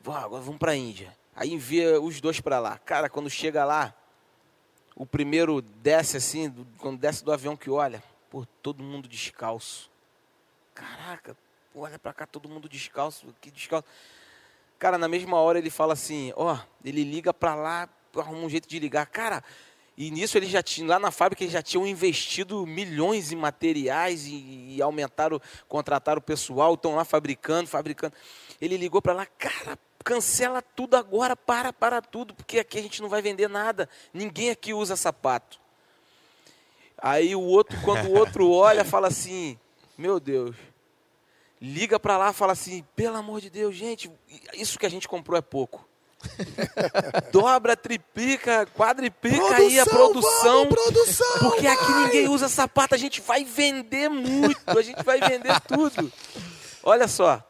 [0.00, 1.14] "Vó, agora vamos para a Índia.
[1.36, 2.78] Aí envia os dois para lá.
[2.78, 3.94] Cara, quando chega lá,
[4.96, 9.90] o primeiro desce assim, do- quando desce do avião que olha, pô, todo mundo descalço.
[10.74, 11.36] Caraca,
[11.74, 13.86] olha para cá, todo mundo descalço, que descalço.
[14.78, 18.68] Cara, na mesma hora ele fala assim, ó, ele liga para lá, arruma um jeito
[18.68, 19.06] de ligar.
[19.06, 19.44] Cara,
[19.96, 24.24] e nisso eles já tinham, lá na fábrica eles já tinham investido milhões em materiais
[24.26, 28.14] e, e aumentaram, contrataram o pessoal, estão lá fabricando, fabricando.
[28.58, 33.02] Ele ligou para lá, cara, cancela tudo agora, para, para tudo, porque aqui a gente
[33.02, 33.88] não vai vender nada.
[34.12, 35.58] Ninguém aqui usa sapato.
[36.98, 39.58] Aí o outro, quando o outro olha, fala assim,
[39.96, 40.56] meu Deus.
[41.60, 44.10] Liga para lá, fala assim, pelo amor de Deus, gente,
[44.54, 45.86] isso que a gente comprou é pouco.
[47.32, 50.64] Dobra, triplica, quadriplica aí a produção.
[50.64, 52.04] vamos, produção, Porque aqui vai!
[52.04, 56.12] ninguém usa sapato, a gente vai vender muito, a gente vai vender tudo.
[56.82, 57.42] Olha só,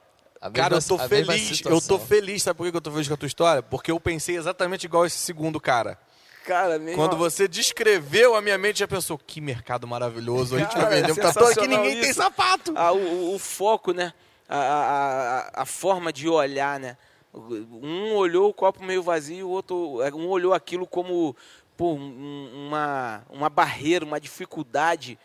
[0.54, 1.60] Cara, eu tô feliz.
[1.64, 3.62] Eu tô feliz, sabe por que eu tô feliz com a tua história?
[3.62, 5.98] Porque eu pensei exatamente igual esse segundo cara.
[6.46, 6.96] cara, mesmo.
[6.96, 11.00] Quando você descreveu, a minha mente já pensou, que mercado maravilhoso, a gente Cara, vai
[11.00, 12.22] vender um cartão sensacional ninguém tem isso.
[12.22, 12.72] sapato.
[12.74, 14.14] Ah, o, o- foco, né?
[14.48, 16.96] A, a, a, a forma de olhar, né?
[17.34, 21.36] Um olhou o copo meio vazio, o outro, um olhou aquilo como
[21.76, 25.18] pô, um- uma, uma barreira, uma dificuldade,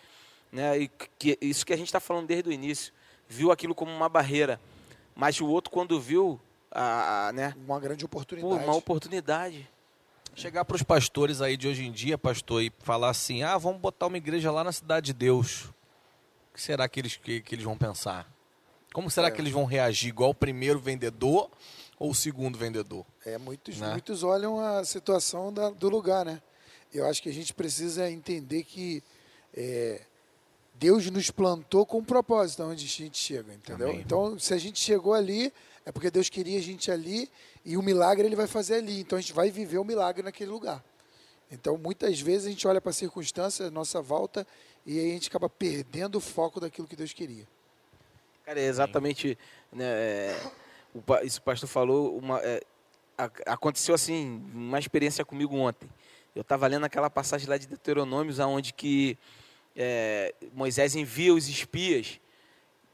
[0.51, 0.77] né?
[0.77, 2.93] E que, isso que a gente está falando desde o início.
[3.27, 4.59] Viu aquilo como uma barreira,
[5.15, 6.39] mas o outro quando viu,
[6.71, 7.53] a, a- né?
[7.65, 8.63] Uma grande Pô, oportunidade.
[8.63, 9.69] uma oportunidade.
[10.35, 13.79] Chegar para os pastores aí de hoje em dia, pastor, e falar assim, ah, vamos
[13.79, 15.63] botar uma igreja lá na cidade de Deus.
[16.51, 18.29] O que será que eles, que, que eles vão pensar?
[18.93, 20.09] Como será que eles vão reagir?
[20.09, 21.49] Igual o primeiro vendedor
[21.97, 23.05] ou o segundo vendedor?
[23.25, 23.91] É, muitos, Né?
[23.91, 26.41] muitos olham a situação da- do lugar, né?
[26.93, 29.01] Eu acho que a gente precisa entender que
[29.55, 30.01] é,
[30.77, 33.89] Deus nos plantou com um propósito onde a gente chega, entendeu?
[33.89, 34.01] Amém.
[34.01, 35.51] Então, se a gente chegou ali,
[35.85, 37.29] é porque Deus queria a gente ali
[37.63, 38.99] e o milagre ele vai fazer ali.
[38.99, 40.83] Então, a gente vai viver o milagre naquele lugar.
[41.49, 44.45] Então, muitas vezes a gente olha para a circunstância, nossa volta,
[44.85, 47.47] e aí a gente acaba perdendo o foco daquilo que Deus queria.
[48.43, 49.37] Cara, é exatamente.
[49.71, 50.51] Né, é,
[50.93, 52.17] o, isso o pastor falou.
[52.17, 52.61] Uma, é,
[53.17, 55.89] a- aconteceu assim, uma experiência comigo ontem.
[56.35, 59.17] Eu estava lendo aquela passagem lá de Deuteronômios, onde que
[59.75, 62.19] é, Moisés envia os espias.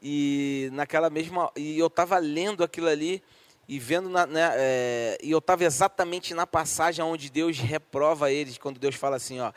[0.02, 1.50] E naquela mesma.
[1.56, 3.22] E eu estava lendo aquilo ali
[3.68, 4.08] e vendo.
[4.08, 8.96] Na, né, é, e eu estava exatamente na passagem onde Deus reprova eles, quando Deus
[8.96, 9.52] fala assim: ó,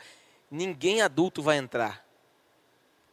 [0.50, 2.06] ninguém adulto vai entrar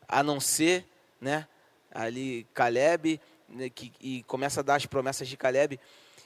[0.08, 0.86] a não ser,
[1.20, 1.48] né,
[1.92, 5.80] ali Caleb, né, que, e começa a dar as promessas de Caleb.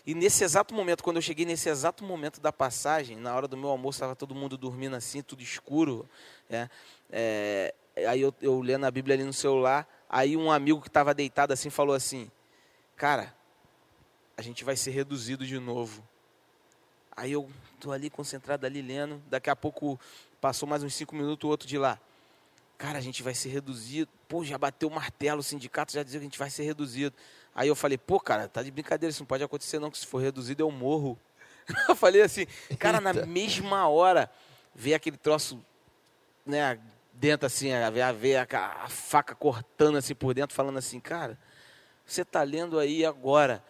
[0.05, 3.57] E nesse exato momento, quando eu cheguei nesse exato momento da passagem, na hora do
[3.57, 6.07] meu almoço, estava todo mundo dormindo assim, tudo escuro.
[6.49, 6.69] né,
[7.11, 7.73] é,
[8.07, 11.53] aí eu, eu lendo a Bíblia ali no celular, aí um amigo que estava deitado
[11.53, 12.29] assim falou assim,
[12.95, 13.33] cara,
[14.35, 16.03] a gente vai ser reduzido de novo.
[17.15, 19.99] Aí eu tô ali concentrado ali lendo, daqui a pouco
[20.39, 21.99] passou mais uns cinco minutos, o outro de lá.
[22.77, 24.11] Cara, a gente vai ser reduzido.
[24.27, 27.15] Pô, já bateu o martelo, o sindicato já dizia que a gente vai ser reduzido.
[27.55, 30.05] Aí eu falei, pô, cara, tá de brincadeira, isso não pode acontecer não, que se
[30.05, 31.17] for reduzido eu morro.
[31.89, 32.45] Eu falei assim,
[32.79, 34.31] cara, na mesma hora,
[34.73, 35.61] ver aquele troço,
[36.45, 36.79] né,
[37.19, 38.45] dentro assim, a ver, a,
[38.83, 41.37] a, faca cortando assim por dentro, falando assim, cara,
[42.05, 43.63] você tá lendo aí agora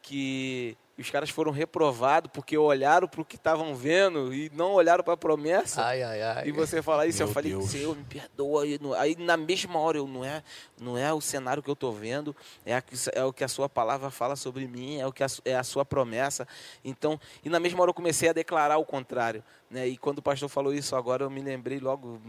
[0.00, 5.02] que os caras foram reprovados porque olharam para o que estavam vendo e não olharam
[5.02, 5.82] para a promessa.
[5.84, 6.48] Ai, ai, ai.
[6.48, 7.64] E você fala isso, eu Meu falei, Deus.
[7.70, 8.62] Senhor, me perdoa.
[8.62, 10.42] Aí, no- aí na mesma hora, eu não é,
[10.80, 13.48] não é o cenário que eu estou vendo, é, a que- é o que a
[13.48, 16.46] sua palavra fala sobre mim, é o que a, é a sua promessa.
[16.84, 19.42] Então, e na mesma hora eu comecei a declarar o contrário.
[19.68, 19.88] Né?
[19.88, 22.20] E quando o pastor falou isso agora, eu me lembrei logo,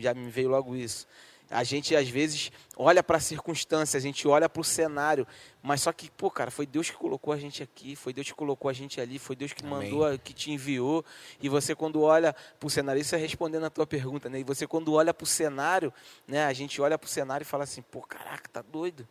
[0.00, 1.06] já me veio logo isso.
[1.52, 5.26] A gente, às vezes, olha para a circunstância, a gente olha para o cenário,
[5.60, 8.34] mas só que, pô, cara, foi Deus que colocou a gente aqui, foi Deus que
[8.34, 9.90] colocou a gente ali, foi Deus que Amém.
[9.90, 11.04] mandou, que te enviou.
[11.42, 14.38] E você, quando olha para o cenário, isso é respondendo a tua pergunta, né?
[14.38, 15.92] E você, quando olha para o cenário,
[16.24, 16.44] né?
[16.44, 19.06] A gente olha para o cenário e fala assim, pô, caraca, tá doido?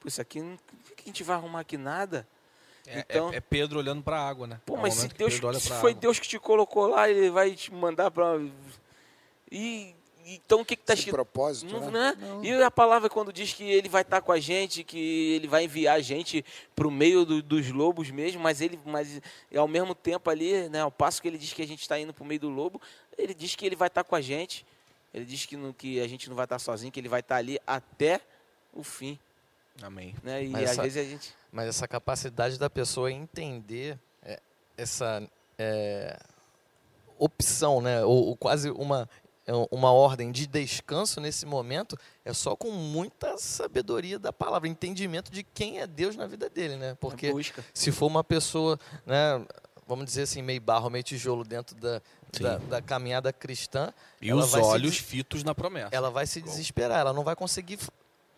[0.00, 1.76] Pô, isso aqui, não, o que a gente vai arrumar aqui?
[1.76, 2.26] Nada.
[2.86, 4.58] É, Então- é- é Pedro olhando para a água, né?
[4.64, 6.00] Pô, É mas se, momento que Deus, se foi água.
[6.00, 8.40] Deus que te colocou lá, ele vai te mandar para.
[9.52, 9.94] E
[10.26, 11.14] então o que está escrito?
[11.14, 12.14] propósito, Não, né?
[12.14, 12.16] né?
[12.20, 12.44] Não.
[12.44, 15.64] E a palavra quando diz que ele vai estar com a gente, que ele vai
[15.64, 19.20] enviar a gente para o meio do- dos lobos mesmo, mas ele, mas
[19.56, 22.12] ao mesmo tempo ali, né, ao passo que ele diz que a gente está indo
[22.14, 22.80] para o meio do lobo,
[23.18, 24.64] ele diz que ele vai estar com a gente.
[25.12, 27.36] Ele diz que, não, que a gente não vai estar sozinho, que ele vai estar
[27.36, 28.20] ali até
[28.72, 29.18] o fim.
[29.82, 30.14] Amém.
[30.22, 30.44] Né?
[30.44, 31.34] E Mas às essa- vezes a gente.
[31.50, 34.38] Mas essa capacidade da pessoa entender é,
[34.76, 35.20] essa
[35.58, 36.16] é,
[37.18, 38.04] opção, né?
[38.04, 39.29] Ou, ou quase uma, é,
[39.70, 45.42] uma ordem de descanso nesse momento é só com muita sabedoria da palavra, entendimento de
[45.42, 46.96] quem é Deus na vida dele, né?
[47.00, 47.64] Porque busca.
[47.74, 49.44] se for uma pessoa, né,
[49.86, 52.00] vamos dizer assim, meio barro, meio tijolo dentro da,
[52.40, 55.88] da, da caminhada cristã, E ela os vai se olhos des- fitos na promessa.
[55.92, 57.78] ela vai se desesperar, ela não vai conseguir,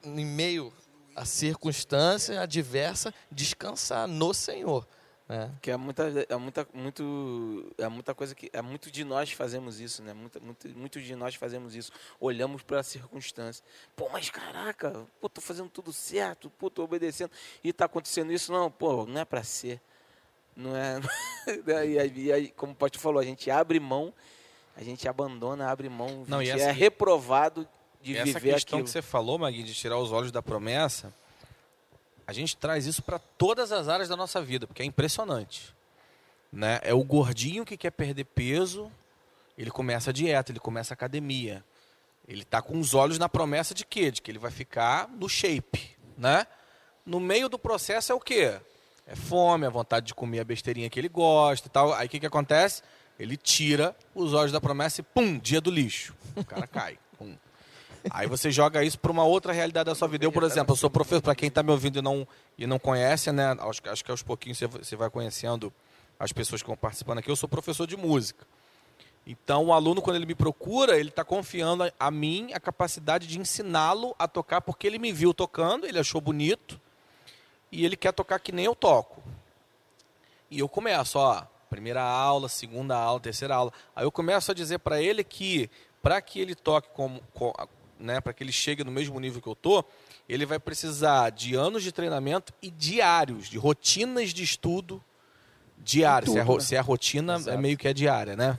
[0.05, 0.73] em meio
[1.15, 4.87] à circunstância adversa, descansar no Senhor.
[5.33, 5.51] Né?
[5.63, 9.81] Que é muita, é muita, muito, é muita coisa que é muito de nós fazemos
[9.81, 10.13] isso, né?
[10.13, 11.91] Muito, muito, muito de nós fazemos isso.
[12.21, 13.65] Olhamos para a circunstância.
[13.97, 17.31] Pô, mas caraca, pô, tô fazendo tudo certo, pô, tô obedecendo
[17.65, 19.81] e tá acontecendo isso não, pô, não é para ser,
[20.55, 21.01] não é.
[21.89, 24.13] e, aí, e aí, como o Pati falou, a gente abre mão,
[24.77, 27.67] a gente abandona, abre mão, Não, e essa- é reprovado
[28.03, 28.85] de Essa viver questão aquilo.
[28.85, 31.15] que você falou, Magui, de tirar os olhos da promessa,
[32.33, 35.75] a gente traz isso para todas as áreas da nossa vida, porque é impressionante.
[36.51, 36.81] Né?
[36.83, 38.91] É o gordinho que quer perder peso,
[39.57, 41.63] ele começa a dieta, ele começa a academia.
[42.27, 44.11] Ele tá com os olhos na promessa de quê?
[44.11, 46.47] De que ele vai ficar no shape, né?
[47.05, 48.59] No meio do processo é o quê?
[49.07, 51.93] É fome, a vontade de comer a besteirinha que ele gosta e tal.
[51.93, 52.83] Aí o que, que acontece?
[53.19, 56.15] Ele tira os olhos da promessa e pum, dia do lixo.
[56.35, 56.99] O cara cai.
[57.19, 57.37] Pum.
[58.11, 60.25] Aí você joga isso para uma outra realidade da sua vida.
[60.25, 62.27] Eu, por exemplo, eu sou professor, para quem está me ouvindo e não,
[62.59, 63.57] e não conhece, né?
[63.61, 65.73] Acho, que- acho que aos pouquinhos você, vai conhecendo
[66.19, 67.31] as pessoas que vão participando aqui.
[67.31, 68.47] Eu sou professor de música.
[69.27, 73.27] Então, o aluno, quando ele me procura, ele está confiando a, a mim a capacidade
[73.27, 76.81] de ensiná-lo a tocar, porque ele me viu tocando, ele achou bonito,
[77.71, 79.23] e ele quer tocar que nem eu toco.
[80.51, 83.73] E eu começo, ó, primeira aula, segunda aula, terceira aula.
[83.95, 85.71] Aí eu começo a dizer para ele que,
[86.03, 87.55] para que ele toque como, co-
[88.03, 89.85] né, para que ele chegue no mesmo nível que eu tô,
[90.29, 95.03] ele vai precisar de anos de treinamento e diários, de rotinas de estudo
[95.79, 96.27] diárias.
[96.27, 96.61] Tudo, se, a, ro- né?
[96.61, 97.59] se a rotina é Exato.
[97.59, 98.59] meio que é diária, né?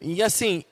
[0.00, 0.64] E assim,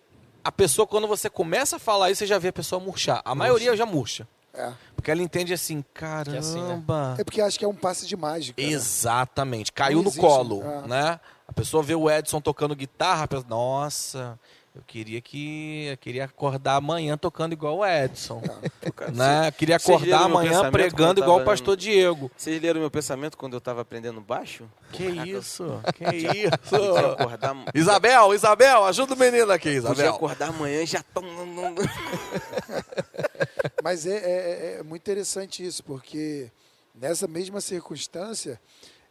[0.45, 3.23] a pessoa, quando você começa a falar isso, você já vê a pessoa murchar.
[3.25, 4.27] A maioria já murcha.
[4.55, 4.71] É.
[4.95, 6.67] Porque ela entende assim, é assim, né?
[6.69, 7.17] caramba.
[7.19, 8.61] É porque acho que é um passe de mágica.
[8.61, 8.69] né?
[8.69, 9.73] Exatamente.
[9.73, 10.87] Caiu Não no existe, colo, ah.
[10.87, 11.21] né?
[11.49, 14.39] A pessoa vê o Edson tocando guitarra, pensa, nossa,
[14.75, 18.41] eu queria que eu queria acordar amanhã tocando igual o Edson,
[19.15, 19.49] né?
[19.49, 22.31] Eu queria acordar amanhã pregando igual o pastor Diego.
[22.37, 24.65] Vocês leram meu pensamento quando eu estava aprendendo baixo?
[24.91, 25.81] Que isso?
[25.95, 26.77] Que Podia isso?
[27.13, 30.15] acordar, Isabel, Isabel, ajuda o menino aqui, podia Isabel.
[30.15, 31.23] acordar amanhã e já tom,
[33.83, 36.51] Mas é, é- é muito interessante isso, porque
[36.95, 38.61] nessa mesma circunstância,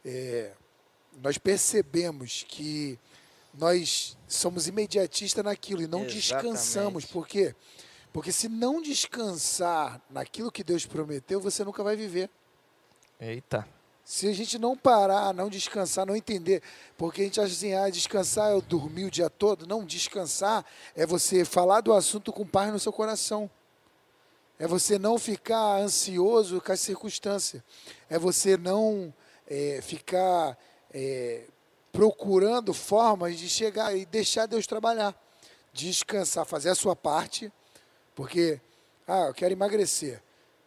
[0.03, 0.51] é,
[1.21, 2.97] nós percebemos que
[3.53, 6.21] nós somos imediatistas naquilo e não Exatamente.
[6.21, 7.05] descansamos.
[7.05, 7.55] Por quê?
[8.13, 12.29] Porque se não descansar naquilo que Deus prometeu, você nunca vai viver.
[13.19, 13.67] Eita.
[14.03, 16.61] Se a gente não parar, não descansar, não entender,
[16.97, 19.65] porque a gente acha assim, ah, descansar é eu dormir o dia todo.
[19.65, 23.49] Não, descansar é você falar do assunto com paz no seu coração.
[24.59, 27.63] É você não ficar ansioso com as circunstâncias.
[28.09, 29.13] É você não
[29.47, 30.57] é, ficar
[30.93, 31.45] é,
[31.91, 35.15] procurando formas de chegar e deixar Deus trabalhar.
[35.73, 37.51] Descansar, fazer a sua parte,
[38.15, 38.59] porque,
[39.07, 40.21] ah, eu quero emagrecer.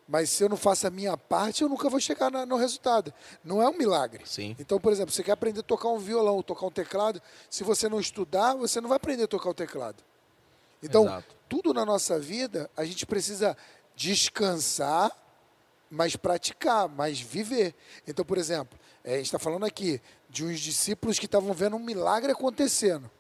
[0.07, 3.13] Mas se eu não faço a minha parte, eu nunca vou chegar na- no resultado.
[3.43, 4.23] Não é um milagre.
[4.27, 4.55] Sim.
[4.59, 7.89] Então, por exemplo, você quer aprender a tocar um violão, tocar um teclado, se você
[7.89, 10.03] não estudar, você não vai aprender a tocar o teclado.
[10.83, 11.35] Então, Exato.
[11.49, 13.57] tudo na nossa vida, a gente precisa
[13.97, 15.11] descansar,
[15.91, 17.75] mas praticar, mas viver.
[18.07, 21.77] Então, por exemplo, eh, a gente está falando aqui de uns discípulos que estavam vendo
[21.77, 23.11] um milagre acontecendo.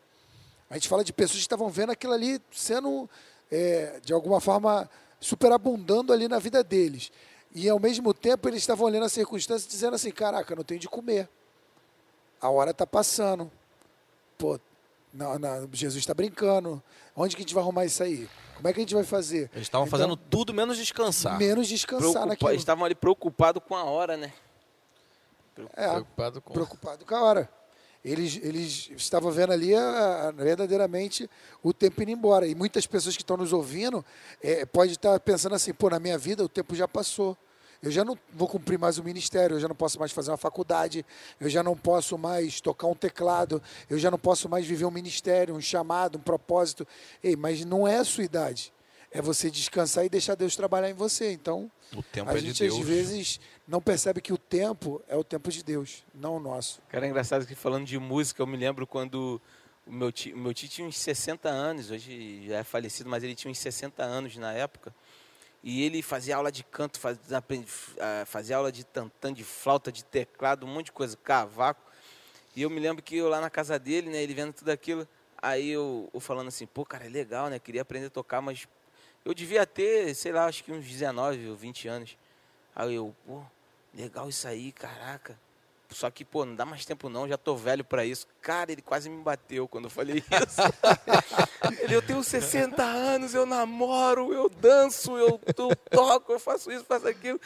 [0.70, 3.08] A gente fala de pessoas que estavam vendo aquilo ali sendo,
[3.50, 4.88] eh, de alguma forma,
[5.20, 7.12] superabundando ali na vida deles.
[7.54, 10.88] E, ao mesmo tempo, eles estavam olhando a circunstância dizendo assim, caraca, não tenho de
[10.88, 11.28] comer.
[12.40, 13.50] A hora está passando.
[14.36, 14.58] Pô,
[15.12, 16.82] não, não, Jesus está brincando.
[17.14, 18.28] Onde que a gente vai arrumar isso aí?
[18.56, 19.48] Como é que a gente vai fazer?
[19.54, 21.38] Eles estavam Então, fazendo tudo menos descansar.
[21.38, 22.52] Menos descansar Preocupa- naquilo.
[22.54, 24.32] Estavam ali preocupados com a hora, né?
[25.76, 26.52] É, Preocupado com.
[26.52, 27.50] preocupado com a hora.
[28.04, 31.28] Eles, eles estavam vendo ali a- a- verdadeiramente
[31.62, 32.46] o tempo indo embora.
[32.46, 34.04] E muitas pessoas que estão nos ouvindo
[34.42, 37.36] é, pode estar pensando assim, pô, na minha vida o tempo já passou.
[37.82, 40.36] Eu já não vou cumprir mais o ministério, eu já não posso mais fazer uma
[40.38, 41.04] faculdade,
[41.40, 44.90] eu já não posso mais tocar um teclado, eu já não posso mais viver um
[44.90, 46.86] ministério, um chamado, um propósito.
[47.22, 48.72] Ei, mas não é a sua idade.
[49.10, 51.30] É você descansar e deixar Deus trabalhar em você.
[51.30, 52.80] Então, O tempo a é de gente Deus.
[52.80, 56.80] às vezes não percebe que o tempo é o tempo de Deus, não o nosso.
[56.88, 59.40] Cara, é engraçado que falando de música, eu me lembro quando
[59.86, 63.22] o meu tio, o meu tio tinha uns 60 anos, hoje já é falecido, mas
[63.22, 64.94] ele tinha uns 60 anos na época.
[65.62, 67.42] E ele fazia aula de canto, fazia,
[68.00, 71.80] ah, fazia aula de tantã, de flauta, de teclado, um monte de coisa, cavaco.
[72.54, 75.08] E eu me lembro que eu lá na casa dele, né, ele vendo tudo aquilo,
[75.38, 78.68] aí eu, eu falando assim, pô, cara, é legal, né, queria aprender a tocar, mas
[79.24, 82.16] eu devia ter, sei lá, acho que uns 19 ou 20 anos.
[82.76, 83.42] Aí eu, pô,
[83.94, 85.38] legal isso aí, caraca.
[85.90, 88.26] Só que, pô, não dá mais tempo não, já tô velho para isso.
[88.40, 90.60] Cara, ele quase me bateu quando eu falei isso.
[91.80, 96.84] ele, eu tenho 60 anos, eu namoro, eu danço, eu, eu toco, eu faço isso,
[96.84, 97.40] faço aquilo.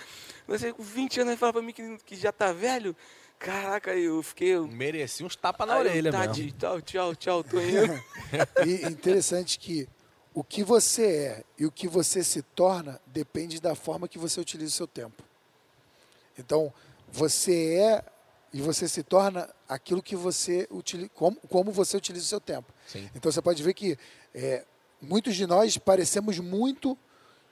[0.46, 2.96] Você com 20 anos, ele fala pra mim que, que já tá velho.
[3.38, 4.48] Caraca, eu fiquei...
[4.48, 4.66] Eu...
[4.66, 6.50] Mereci uns tapas na Aí orelha, tá, mesmo.
[6.52, 8.02] Tchau, tchau, tchau, tô indo.
[8.66, 9.88] e interessante que
[10.32, 14.40] o que você é e o que você se torna depende da forma que você
[14.40, 15.27] utiliza o seu tempo.
[16.38, 16.72] Então,
[17.10, 18.04] você é
[18.52, 22.72] e você se torna aquilo que você utiliza, como, como você utiliza o seu tempo.
[22.86, 23.08] Sim.
[23.14, 23.98] Então você pode ver que
[24.34, 24.64] é,
[25.00, 26.96] muitos de nós parecemos muito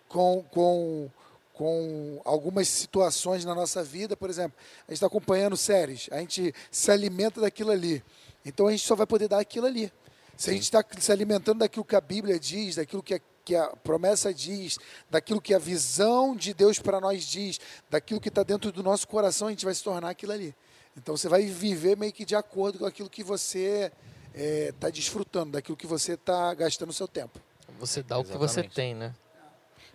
[0.08, 1.10] com, com,
[1.52, 6.54] com algumas situações na nossa vida, por exemplo, a gente está acompanhando séries, a gente
[6.70, 8.02] se alimenta daquilo ali.
[8.44, 9.92] Então a gente só vai poder dar aquilo ali.
[10.36, 10.50] Se Sim.
[10.50, 13.68] a gente está se alimentando daquilo que a Bíblia diz, daquilo que a que a
[13.68, 14.76] promessa diz,
[15.08, 19.06] daquilo que a visão de Deus para nós diz, daquilo que está dentro do nosso
[19.06, 20.52] coração, a gente vai se tornar aquilo ali.
[20.96, 23.92] Então você vai viver meio que de acordo com aquilo que você
[24.34, 27.38] está é, desfrutando, daquilo que você está gastando o seu tempo.
[27.78, 28.28] Você dá Exatamente.
[28.30, 29.14] o que você tem, né?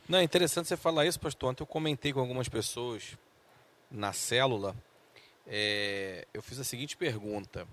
[0.07, 1.49] Não, é interessante você falar isso, pastor.
[1.49, 3.17] Ontem eu comentei com algumas pessoas
[3.89, 4.73] na célula.
[5.45, 7.67] É, eu fiz a seguinte pergunta: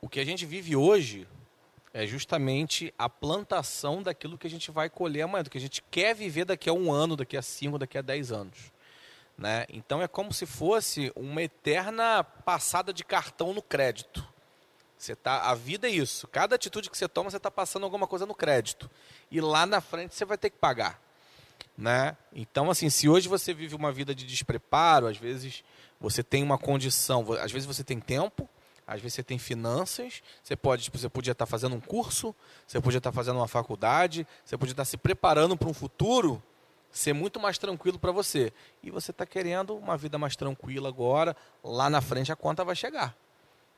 [0.00, 1.26] O que a gente vive hoje
[1.96, 5.82] é justamente a plantação daquilo que a gente vai colher amanhã, do que a gente
[5.90, 8.70] quer viver daqui a um ano, daqui a cinco, daqui a dez anos.
[9.36, 9.64] Né?
[9.70, 14.22] Então é como se fosse uma eterna passada de cartão no crédito.
[14.98, 16.28] Você tá, a vida é isso.
[16.28, 18.90] Cada atitude que você toma, você está passando alguma coisa no crédito.
[19.30, 21.00] E lá na frente você vai ter que pagar.
[21.78, 22.14] Né?
[22.30, 25.64] Então, assim, se hoje você vive uma vida de despreparo, às vezes
[25.98, 28.46] você tem uma condição, às vezes você tem tempo,
[28.86, 32.34] às vezes você tem finanças, você pode, tipo, você podia estar fazendo um curso,
[32.66, 36.42] você podia estar fazendo uma faculdade, você podia estar se preparando para um futuro
[36.90, 38.52] ser muito mais tranquilo para você.
[38.82, 42.76] E você está querendo uma vida mais tranquila agora, lá na frente a conta vai
[42.76, 43.14] chegar,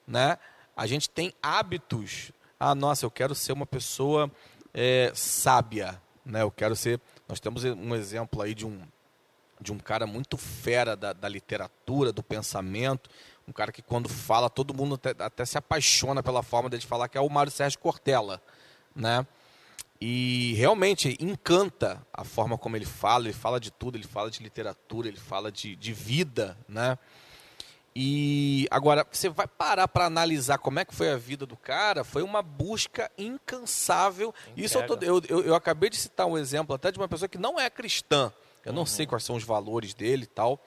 [0.07, 0.39] né?
[0.77, 2.31] A gente tem hábitos.
[2.61, 4.31] Ah, nossa, eu quero ser uma pessoa
[4.73, 6.43] é, sábia, né?
[6.43, 7.01] Eu quero ser.
[7.27, 8.81] Nós temos um exemplo aí de um
[9.61, 13.11] de um cara muito fera da, da literatura, do pensamento,
[13.49, 17.09] um cara que quando fala, todo mundo até, até se apaixona pela forma dele falar,
[17.09, 18.43] que é o Mário Sérgio Cortella,
[18.95, 19.27] né?
[20.01, 24.43] E realmente encanta a forma como ele fala, ele fala de tudo, ele fala de
[24.43, 26.99] literatura, ele fala de, de vida, né?
[27.97, 32.05] E agora, você vai parar para analisar como é que foi a vida do cara,
[32.05, 34.33] foi uma busca incansável.
[34.51, 34.67] Entrega.
[34.67, 37.29] Isso eu, tô, eu, eu, eu, acabei de citar um exemplo até de uma pessoa
[37.29, 38.33] que não é cristã.
[38.65, 38.87] Eu não uhum.
[38.87, 40.63] sei quais são os valores dele e tal.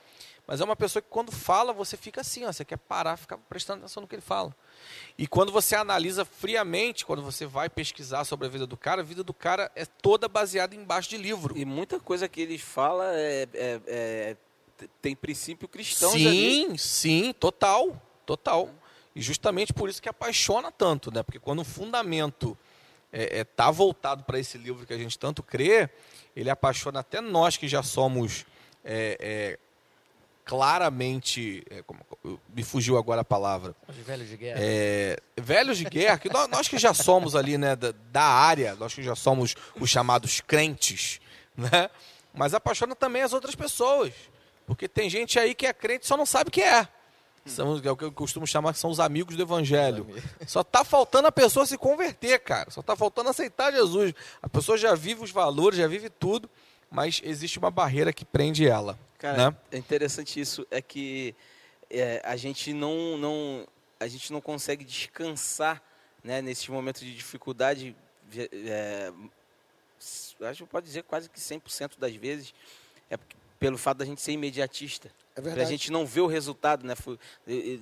[0.52, 3.38] Mas é uma pessoa que quando fala, você fica assim, ó, você quer parar, ficar
[3.38, 4.54] prestando atenção no que ele fala.
[5.18, 9.04] E quando você analisa friamente, quando você vai pesquisar sobre a vida do cara, a
[9.04, 11.58] vida do cara é toda baseada embaixo de livro.
[11.58, 14.38] E muita coisa que ele fala é, é, é
[15.02, 16.12] tem princípio cristão.
[16.12, 18.70] Sim, sim, total, total.
[19.16, 21.24] E justamente por isso que apaixona tanto, né?
[21.24, 22.58] Porque quando o fundamento
[23.10, 25.90] está é, é, tá voltado para esse livro que a gente tanto crê,
[26.36, 28.46] ele apaixona até nós que já somos
[28.84, 29.70] é, é
[30.45, 31.63] claramente.
[31.69, 31.99] É, como,
[32.54, 33.75] me fugiu agora a palavra.
[33.88, 34.60] Os velhos de guerra.
[34.62, 38.75] É, velhos de guerra, que nós, nós, que já somos ali, né, da, da, área,
[38.75, 41.19] nós que já somos os chamados crentes,
[41.56, 41.89] né?
[42.34, 44.13] Mas apaixona também as outras pessoas.
[44.65, 46.88] Porque tem gente aí que é crente e só não sabe o que é.
[47.45, 50.08] São, é o que eu costumo chamar que são os amigos do evangelho.
[50.45, 52.69] Só está faltando a pessoa se converter, cara.
[52.69, 54.13] Só está faltando aceitar Jesus.
[54.41, 56.49] A pessoa já vive os valores, já vive tudo,
[56.91, 58.99] mas existe uma barreira que prende ela.
[59.17, 59.58] Cara, né?
[59.71, 61.34] é interessante isso, é que
[61.89, 63.68] é, a gente não, não
[63.99, 65.82] a gente não consegue descansar
[66.24, 67.95] né, nesses momentos de dificuldade.
[68.36, 69.11] É,
[70.41, 72.53] acho que pode dizer quase que 100% das vezes
[73.09, 73.18] é
[73.59, 75.11] pelo fato da gente ser imediatista.
[75.36, 75.68] É verdade.
[75.68, 76.95] A gente não vê o resultado né,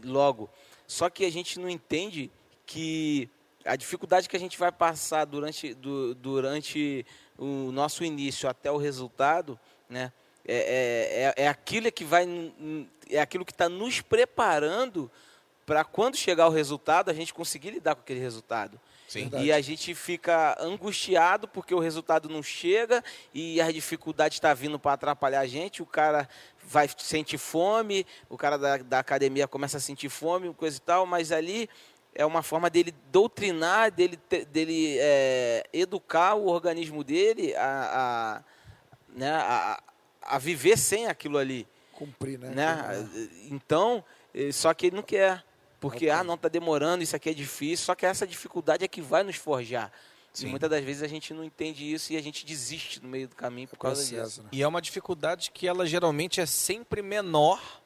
[0.04, 0.50] logo.
[0.86, 2.30] Só que a gente não entende
[2.66, 3.30] que
[3.64, 7.06] a dificuldade que a gente vai passar durante, do, durante
[7.40, 9.58] o nosso início até o resultado,
[9.90, 10.12] né,
[10.46, 12.28] é, é, é, é aquilo que vai
[13.10, 15.10] é aquilo que está nos preparando
[15.66, 18.80] para quando chegar o resultado a gente conseguir lidar com aquele resultado.
[19.08, 19.30] Sim.
[19.40, 24.78] E a gente fica angustiado porque o resultado não chega e a dificuldade está vindo
[24.78, 25.82] para atrapalhar a gente.
[25.82, 26.30] O cara
[26.64, 31.08] vai sentir fome, o cara da, da academia começa a sentir fome, coisa e tal,
[31.08, 31.68] mas ali
[32.14, 34.20] é uma forma dele doutrinar, dele,
[34.52, 38.44] dele é, educar o organismo dele a, a,
[39.16, 39.84] né, a,
[40.22, 41.68] a viver sem aquilo ali.
[41.94, 42.50] Cumprir, né?
[42.50, 43.10] Né?
[43.50, 44.04] Então,
[44.34, 45.44] eh, só que ele não quer.
[45.82, 47.86] Porque, ah, não, tá demorando, isso aqui é difícil.
[47.86, 49.92] Só que essa dificuldade é que vai nos forjar.
[50.34, 50.48] E Sim.
[50.48, 53.36] muitas das vezes a gente não entende isso e a gente desiste no meio do
[53.36, 54.16] caminho por causa disso.
[54.16, 54.50] processo, né?
[54.52, 57.82] E é uma dificuldade que ela geralmente é sempre menor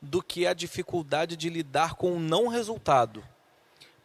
[0.00, 3.22] do que a dificuldade de lidar com o não resultado.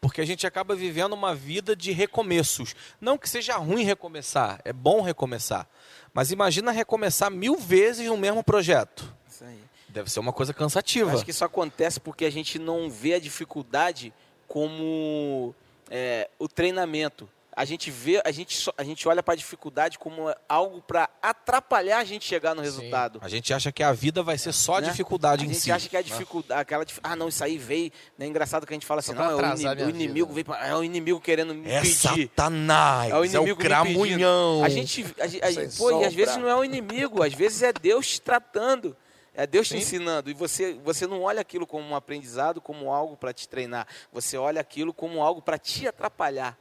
[0.02, 2.76] Porque a gente acaba vivendo uma vida de recomeços.
[3.00, 5.68] Não que seja ruim recomeçar, é bom recomeçar.
[6.12, 9.14] Mas imagina recomeçar mil vezes no mesmo projeto.
[9.30, 9.60] Isso aí.
[9.88, 11.14] Deve ser uma coisa cansativa.
[11.14, 14.12] Acho que isso acontece porque a gente não vê a dificuldade
[14.48, 15.54] como
[15.90, 17.30] é, o treinamento.
[17.54, 21.10] A gente vê, a gente, só- a gente olha para a dificuldade como algo para
[21.22, 22.66] atrapalhar a gente chegar no Sim.
[22.66, 23.20] resultado.
[23.22, 24.88] A gente acha que a vida vai ser só né?
[24.88, 25.72] dificuldade a em gente si.
[25.72, 28.76] acha que é a dificuldade, aquela ah não, isso aí veio, é engraçado que a
[28.76, 30.34] gente fala assim, não, é o, minha o inimigo vida.
[30.34, 31.94] veio pra, é o inimigo querendo me É impedir.
[31.96, 34.64] Satanás, É o é inimigo o me cramunhão.
[34.64, 37.62] A gente, a, gente- a- pô, e às vezes não é o inimigo, às vezes
[37.64, 38.96] é Deus te tratando.
[39.34, 39.78] É Deus te Sim.
[39.80, 40.30] ensinando.
[40.30, 43.88] E você, você não olha aquilo como um aprendizado, como algo para te treinar.
[44.12, 46.58] Você olha aquilo como algo para te atrapalhar.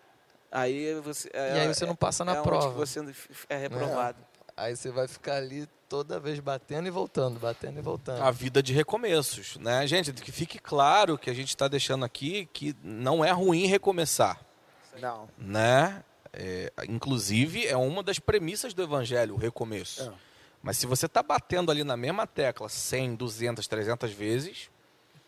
[0.51, 2.71] Aí você, E aí você não passa na é onde prova.
[2.71, 3.01] você
[3.49, 4.19] é reprovado.
[4.57, 8.23] Aí você vai ficar ali toda vez batendo e voltando, batendo e voltando.
[8.23, 9.87] a vida de recomeços, né?
[9.87, 14.41] Gente, que fique claro que a gente está deixando aqui que não é ruim recomeçar,
[15.01, 15.29] Não.
[15.39, 16.05] né?
[16.33, 20.03] É, inclusive, é uma das premissas do evangelho, o recomeço.
[20.03, 20.13] É.
[20.63, 24.71] Mas se você está batendo ali na mesma tecla 100, 200, 300 vezes,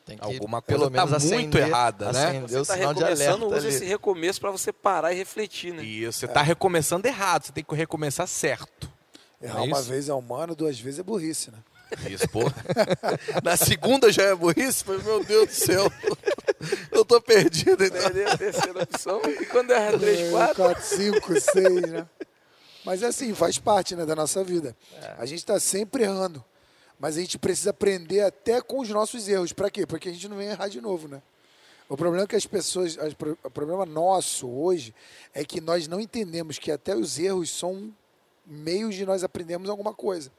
[0.05, 2.41] Tem que alguma pelo coisa tá menos muito acender- errada, né?
[2.41, 3.69] Você está recomeçando, usa ali.
[3.69, 5.85] esse recomeço para você parar e refletir, né?
[5.85, 8.91] e você está recomeçando errado, você tem que recomeçar certo.
[9.41, 9.89] Errar É uma isso?
[9.89, 11.59] vez é humano, duas vezes é burrice, né?
[12.11, 12.41] Isso, pô.
[13.45, 14.83] Na segunda já é burrice?
[14.83, 15.93] Falei, meu Deus do céu.
[16.91, 17.85] Eu tô perdido.
[17.85, 18.07] Então.
[18.33, 19.21] A terceira opção.
[19.41, 22.07] E quando erra três, quatro, 4, 5, 6, né?
[22.85, 24.75] Mas é assim, faz parte né, da nossa vida.
[25.19, 26.43] A gente está sempre errando.
[27.03, 29.53] Mas a gente precisa aprender até com os nossos erros.
[29.53, 29.85] Para quê?
[29.85, 31.21] Porque a gente não vem errar de novo, né?
[31.89, 32.97] O problema é que as pessoas.
[33.43, 34.95] O problema nosso hoje
[35.35, 37.93] é que nós não entendemos que até os erros são
[38.47, 40.31] meios de nós aprendermos alguma coisa.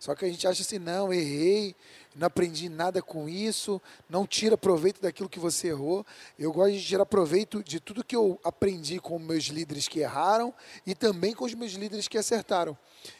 [0.00, 1.76] Só que a gente acha assim, não, errei,
[2.16, 6.06] não aprendi nada com isso, não tira proveito daquilo que você errou.
[6.38, 10.54] Eu gosto de tirar proveito de tudo que eu aprendi com meus líderes que erraram
[10.86, 12.76] e também com os meus líderes que acertaram.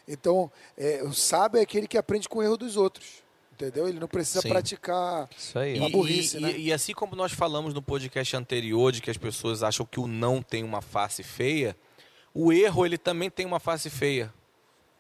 [0.09, 3.22] Então, é, o sábio é aquele que aprende com o erro dos outros.
[3.53, 3.87] Entendeu?
[3.87, 4.49] Ele não precisa Sim.
[4.49, 5.28] praticar.
[5.37, 5.78] Isso aí.
[5.78, 6.53] Uma E- burrice, e, né?
[6.53, 10.01] e- e assim como nós falamos no podcast anterior de que as pessoas acham que
[10.01, 11.76] o não tem uma face feia,
[12.33, 14.33] o erro ele também tem uma face feia,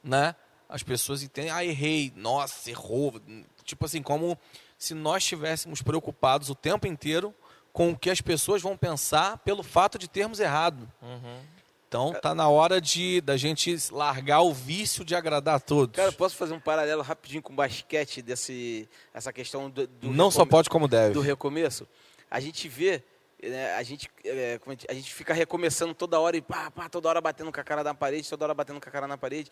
[0.04, 0.34] né?
[0.70, 3.20] As pessoas entendem, ah, errei, nossa, errou.
[3.64, 4.38] Tipo assim, como
[4.78, 7.34] se nós estivéssemos preocupados o tempo inteiro
[7.72, 10.88] com o que as pessoas vão pensar pelo fato de termos errado.
[11.02, 11.40] Uhum.
[11.86, 15.96] Então tá na hora de da gente largar o vício de agradar a todos.
[15.96, 20.30] Cara, posso fazer um paralelo rapidinho com o basquete, desse, essa questão do, do não
[20.30, 21.14] só pode como deve.
[21.14, 21.88] do recomeço?
[22.30, 23.02] A gente vê,
[23.42, 26.70] né, a, gente, é, como a gente- a gente fica recomeçando toda hora e pá,
[26.70, 29.08] pá, toda hora batendo com a cara na parede, toda hora batendo com a cara
[29.08, 29.50] na parede,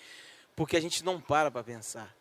[0.58, 2.12] porque a gente não para para pensar.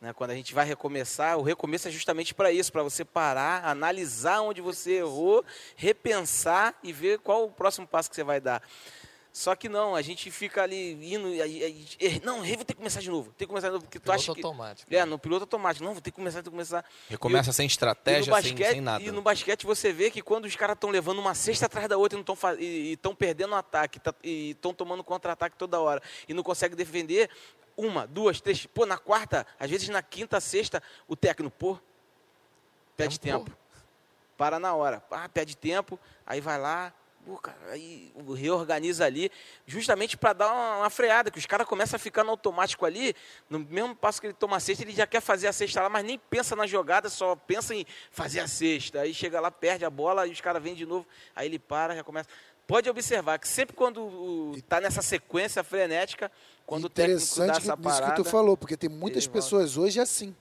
[0.00, 0.12] Né?
[0.12, 4.40] Quando a gente vai recomeçar, o recomeço é justamente para isso, para você parar, analisar
[4.42, 8.62] onde você errou, repensar e ver qual o próximo passo que você vai dar.
[9.32, 12.38] Só que não, a gente fica ali indo, e a- e a gente, "Er, não,
[12.42, 14.34] vou ter que começar de novo, tem que começar de novo, porque tu Piloto acha
[14.34, 14.40] que...
[14.44, 14.92] automático.
[14.92, 16.84] É, no piloto automático, não, vou ter que começar, tem que começar.
[17.08, 19.04] Recomeça sem E no estratégia, sem, basquete, sem nada.
[19.04, 21.96] E no basquete você vê que quando os caras estão levando uma cesta atrás da
[21.96, 22.18] outra
[22.58, 26.76] e estão perdendo o ataque tá- e estão tomando contra-ataque toda hora e não conseguem
[26.76, 27.30] defender,
[27.80, 31.78] uma, duas, três, pô, na quarta, às vezes na quinta, sexta, o técnico, pô,
[32.96, 33.46] pede Tempo.
[33.46, 33.58] tempo.
[34.36, 35.02] Para na hora.
[35.10, 36.92] Ah, pede tempo, aí vai lá,
[37.24, 39.30] pô, cara, aí reorganiza ali,
[39.66, 43.14] justamente para dar uma, uma freada, que os caras começam a ficar no automático ali,
[43.48, 45.88] no mesmo passo que ele toma a cesta, ele já quer fazer a cesta lá,
[45.88, 49.00] mas nem pensa na jogada, só pensa em fazer a cesta.
[49.00, 51.94] Aí chega lá, perde a bola, e os caras vêm de novo, aí ele para,
[51.94, 52.28] já começa.
[52.70, 56.30] Pode observar que sempre quando está nessa sequência frenética,
[56.64, 58.14] quando o técnico dá Interessante essa que, nisso que parada...
[58.14, 59.42] tu falou, porque tem muitas ele volta.
[59.42, 60.32] pessoas hoje assim.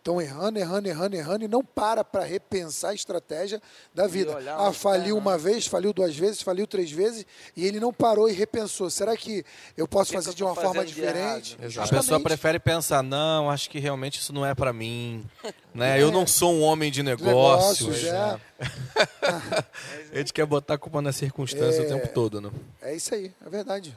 [0.00, 3.60] Estão errando, errando, errando, errando e não para para repensar a estratégia
[3.94, 4.34] da vida.
[4.38, 8.26] Ah, tá faliu uma vez, faliu duas vezes, faliu três vezes e ele não parou
[8.26, 8.88] e repensou.
[8.88, 9.44] Será que
[9.76, 11.54] eu posso que fazer eu de uma forma diferente?
[11.78, 15.24] A pessoa prefere pensar, não, acho que realmente isso não é pra mim.
[15.72, 16.02] Né?
[16.02, 18.02] Eu não sou um homem de negócios.
[18.02, 18.40] Negócios, é.
[20.12, 22.50] A gente quer botar a culpa na circunstância o tempo todo, né?
[22.82, 23.96] É isso aí, é verdade.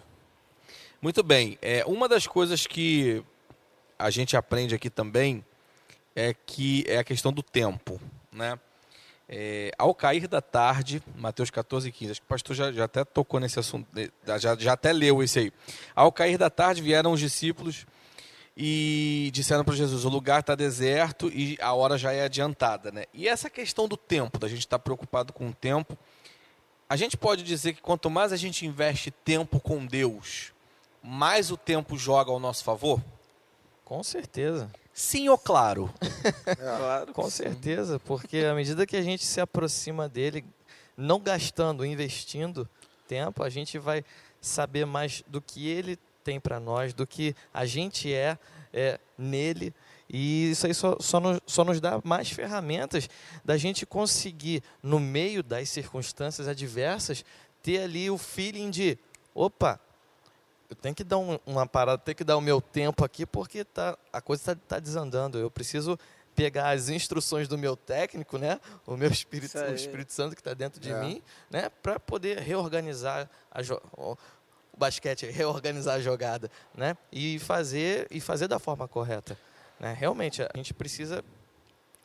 [1.02, 1.58] Muito bem.
[1.64, 3.24] É, uma das coisas que
[3.98, 5.44] a gente aprende aqui também
[6.16, 8.00] é que é a questão do tempo,
[8.32, 8.60] né?
[9.28, 12.12] É, ao cair da tarde, Mateus 14, 15.
[12.12, 15.24] Acho que o pastor já, já até tocou nesse assunto, eh, já, já até leu
[15.24, 15.54] esse aí.
[15.96, 17.86] Ao cair da tarde vieram os discípulos
[18.56, 22.92] e disseram para Jesus: o lugar está deserto e a hora já é adiantada.
[22.92, 23.06] Né?
[23.14, 25.98] E essa questão do tempo, da gente estar tá preocupado com o tempo,
[26.88, 30.52] a gente pode dizer que quanto mais a gente investe tempo com Deus,
[31.02, 33.02] mais o tempo joga ao nosso favor?
[33.84, 34.70] Com certeza.
[34.94, 35.92] Sim ou claro?
[36.46, 36.56] É.
[36.56, 37.14] claro.
[37.14, 40.46] Com certeza, porque à medida que a gente se aproxima dele,
[40.96, 42.70] não gastando, investindo
[43.08, 44.06] tempo, a gente vai
[44.40, 48.38] saber mais do que ele tem para nós, do que a gente é,
[48.72, 49.74] é nele.
[50.10, 53.10] E isso aí só, só, nos, só nos dá mais ferramentas
[53.44, 57.26] da gente conseguir, no meio das circunstâncias adversas,
[57.64, 58.98] ter ali o feeling de:
[59.34, 59.80] opa,
[60.74, 63.64] eu tenho que dar um, uma parada, tenho que dar o meu tempo aqui, porque
[63.64, 65.38] tá, a coisa está tá desandando.
[65.38, 65.98] Eu preciso
[66.36, 68.60] pegar as instruções do meu técnico, né?
[68.88, 71.00] O meu Espírito, o Espírito Santo que está dentro de é.
[71.00, 71.70] mim, né?
[71.82, 73.62] Para poder reorganizar a
[73.96, 74.18] o,
[74.74, 76.98] o basquete, reorganizar a jogada, né?
[77.12, 79.38] E fazer e fazer da forma correta.
[79.80, 79.96] Né?
[79.98, 81.24] Realmente a gente precisa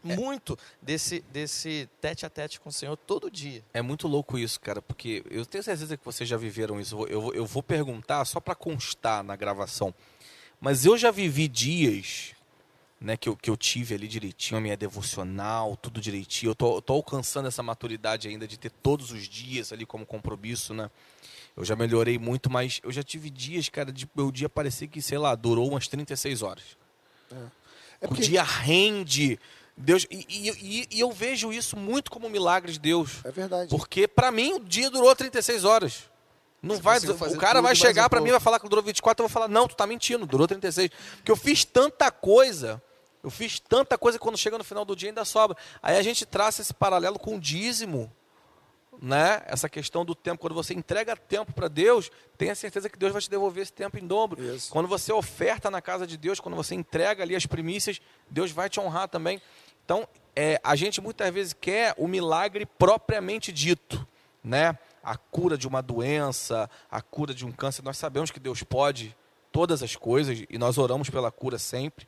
[0.06, 0.16] é.
[0.16, 3.64] muito desse, desse tete a tete com o Senhor todo dia.
[3.72, 7.04] É muito louco isso, cara, porque eu tenho certeza que vocês já viveram isso.
[7.06, 9.94] Eu, eu vou perguntar só para constar na gravação.
[10.60, 12.34] Mas eu já vivi dias
[13.00, 16.50] né, que, eu, que eu tive ali direitinho, a minha devocional, tudo direitinho.
[16.50, 20.74] Eu tô, tô alcançando essa maturidade ainda de ter todos os dias ali como compromisso,
[20.74, 20.90] né?
[21.56, 25.02] Eu já melhorei muito, mas eu já tive dias, cara, de meu dia parecer que,
[25.02, 26.64] sei lá, durou umas 36 horas.
[27.32, 27.36] É.
[28.00, 28.22] É porque...
[28.22, 29.38] O dia rende
[29.80, 33.24] Deus e, e, e, eu vejo isso muito como um milagre de Deus.
[33.24, 33.70] É verdade.
[33.70, 36.10] Porque para mim o dia durou 36 horas.
[36.60, 39.22] Não Se vai, o cara vai chegar para mim e vai falar que durou 24,
[39.22, 40.90] eu vou falar: "Não, tu tá mentindo, durou 36".
[41.16, 42.82] Porque eu fiz tanta coisa.
[43.22, 45.56] Eu fiz tanta coisa que quando chega no final do dia ainda sobra.
[45.82, 48.12] Aí a gente traça esse paralelo com o dízimo.
[49.00, 49.42] Né?
[49.46, 53.22] Essa questão do tempo, quando você entrega tempo para Deus, tenha certeza que Deus vai
[53.22, 54.42] te devolver esse tempo em dobro.
[54.42, 54.72] Isso.
[54.72, 58.68] Quando você oferta na casa de Deus, quando você entrega ali as primícias, Deus vai
[58.68, 59.40] te honrar também.
[59.88, 64.06] Então, é, a gente muitas vezes quer o milagre propriamente dito,
[64.44, 64.78] né?
[65.02, 67.82] A cura de uma doença, a cura de um câncer.
[67.82, 69.16] Nós sabemos que Deus pode
[69.50, 72.06] todas as coisas e nós oramos pela cura sempre.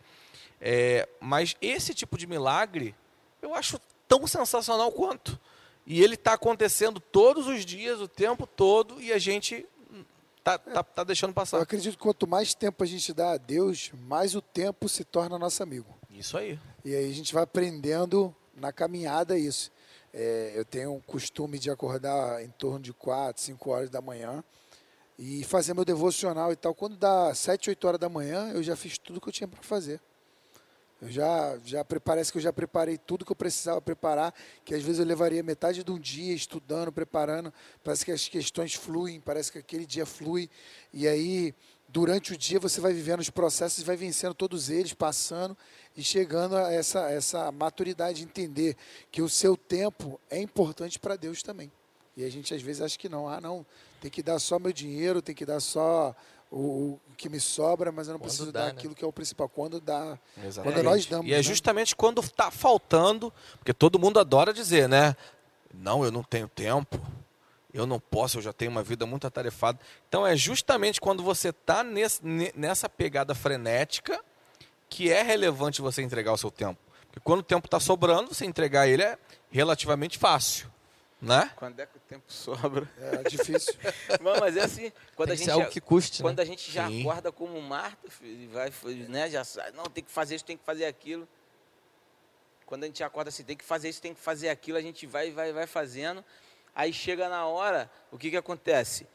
[0.61, 2.95] É, mas esse tipo de milagre
[3.41, 5.41] eu acho tão sensacional quanto.
[5.87, 9.65] E ele está acontecendo todos os dias, o tempo todo, e a gente
[10.45, 11.57] tá, tá, tá deixando passar.
[11.57, 15.03] Eu acredito que quanto mais tempo a gente dá a Deus, mais o tempo se
[15.03, 15.99] torna nosso amigo.
[16.11, 16.59] Isso aí.
[16.85, 19.71] E aí a gente vai aprendendo na caminhada isso.
[20.15, 24.43] É, eu tenho o costume de acordar em torno de 4, 5 horas da manhã
[25.19, 26.75] e fazer meu devocional e tal.
[26.75, 29.63] Quando dá 7, 8 horas da manhã, eu já fiz tudo que eu tinha para
[29.63, 30.01] fazer.
[31.03, 34.83] Eu já, já parece que eu já preparei tudo que eu precisava preparar, que às
[34.83, 37.53] vezes eu levaria metade de um dia estudando, preparando.
[37.83, 40.51] Parece que as questões fluem, parece que aquele dia flui.
[40.93, 41.55] E aí,
[41.93, 45.57] durante o dia, você vai vivendo os processos e vai vencendo todos eles, passando
[45.97, 48.77] e chegando a essa, essa maturidade de entender
[49.11, 51.71] que o seu tempo é importante para Deus também.
[52.17, 53.29] E a gente às vezes acha que não.
[53.29, 53.67] Ah, não,
[54.01, 56.15] tem que dar só meu dinheiro, tem que dar só
[56.51, 58.73] o, o que me sobra, mas eu não quando preciso dá, dar né?
[58.73, 59.49] aquilo que é o principal.
[59.49, 60.75] Quando dá, Exatamente.
[60.75, 61.27] quando nós damos.
[61.27, 61.43] E é né?
[61.43, 65.17] justamente quando está faltando, porque todo mundo adora dizer, né?
[65.73, 67.01] Não, eu não tenho tempo.
[67.73, 69.79] Eu não posso, eu já tenho uma vida muito atarefada.
[70.09, 74.23] Então é justamente quando você está nessa pegada frenética
[74.89, 76.81] que é relevante você entregar o seu tempo.
[77.07, 79.19] Porque quando o tempo está sobrando, você entregar ele é
[79.51, 80.71] relativamente fácil.
[81.21, 81.51] Né?
[81.57, 82.89] Quando é que o tempo sobra?
[82.99, 83.75] É difícil.
[84.23, 86.43] Não, mas é assim, quando tem a gente algo que custe, quando né?
[86.43, 87.03] a gente já Sim.
[87.03, 88.09] acorda como Marta,
[88.51, 88.73] vai,
[89.07, 89.45] né, já
[89.75, 91.29] não tem que fazer isso, tem que fazer aquilo.
[92.65, 95.07] Quando a gente acorda assim, tem que fazer isso, tem que fazer aquilo, a gente
[95.07, 96.25] vai, vai, vai fazendo.
[96.75, 99.07] Aí chega na hora, o que que acontece?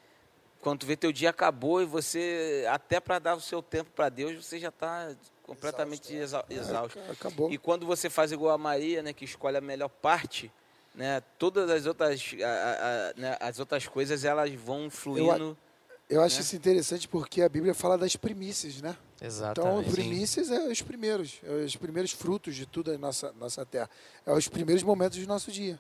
[0.62, 4.10] Quando tu vê teu dia acabou e você até para dar o seu tempo para
[4.10, 6.52] Deus, você já está completamente exausto.
[6.52, 6.56] É.
[6.56, 7.00] exausto.
[7.00, 7.52] É, acabou.
[7.52, 10.52] E quando você faz igual a Maria, né, que escolhe a melhor parte,
[10.96, 15.56] né, todas as outras, a, a, a, né, as outras coisas elas vão fluindo.
[16.10, 16.42] Eu, eu acho né?
[16.42, 18.98] isso interessante porque a Bíblia fala das primícias, né?
[19.22, 19.82] Exatamente.
[19.82, 23.90] Então, primícias é os primeiros, é os primeiros frutos de tudo a nossa, nossa terra.
[24.26, 25.80] É os primeiros momentos do nosso dia.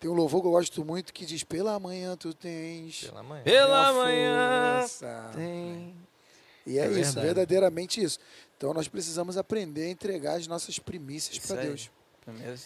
[0.00, 3.04] Tem um louvor que eu gosto muito que diz: Pela manhã tu tens.
[3.04, 3.42] Pela manhã.
[3.44, 4.86] Pela manhã.
[5.34, 5.94] Tem.
[6.66, 7.26] E é, é isso, verdade.
[7.26, 8.18] verdadeiramente isso.
[8.56, 11.90] Então nós precisamos aprender a entregar as nossas primícias para Deus.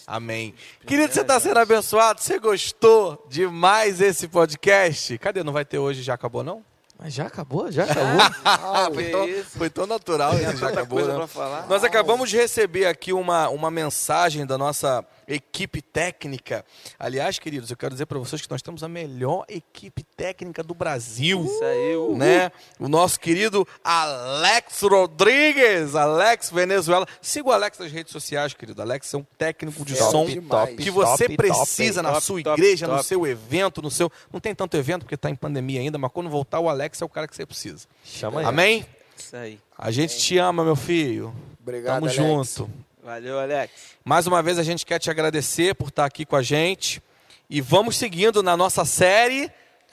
[0.07, 0.55] Amém.
[0.87, 2.21] Querido, você está sendo abençoado?
[2.21, 5.17] Você gostou demais esse podcast?
[5.19, 5.43] Cadê?
[5.43, 6.03] Não vai ter hoje?
[6.03, 6.65] Já acabou, não?
[6.99, 7.71] Mas já acabou?
[7.73, 8.21] Já acabou?
[8.45, 11.05] ah, foi, tão, foi, tão, natural esse já acabou.
[11.05, 11.29] Né?
[11.69, 16.65] Nós acabamos de receber aqui uma, uma mensagem da nossa equipe técnica.
[16.99, 20.75] Aliás, queridos, eu quero dizer para vocês que nós temos a melhor equipe técnica do
[20.75, 21.45] Brasil.
[21.45, 22.17] Isso aí, uhul.
[22.17, 22.51] Né?
[22.79, 27.07] O nosso querido Alex Rodrigues, Alex Venezuela.
[27.21, 28.81] Siga o Alex nas redes sociais, querido.
[28.83, 30.77] Alex é um técnico de Top som demais.
[30.77, 33.07] que você top, precisa na top, sua top, igreja, no top.
[33.07, 34.11] seu evento, no seu.
[34.33, 37.05] Não tem tanto evento porque está em pandemia ainda, mas quando voltar, o Alex é
[37.05, 37.87] o cara que você precisa.
[38.05, 38.47] Chama aí.
[38.47, 38.87] Amém?
[39.17, 39.59] Isso aí.
[39.79, 41.35] A gente te ama, meu filho.
[41.61, 42.17] Obrigado, Tamo Alex.
[42.57, 42.71] junto.
[43.05, 43.71] Valeu, Alex.
[44.03, 47.03] Mais uma vez a gente quer te agradecer por estar aqui com a gente.
[47.51, 49.53] E vamos seguindo na nossa série.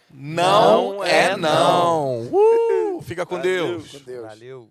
[0.09, 2.21] Não, Não é é não.
[2.31, 3.79] Uh, fica com Valeu.
[3.79, 3.91] Deus.
[3.91, 4.25] Com Deus.
[4.25, 4.69] Valeu.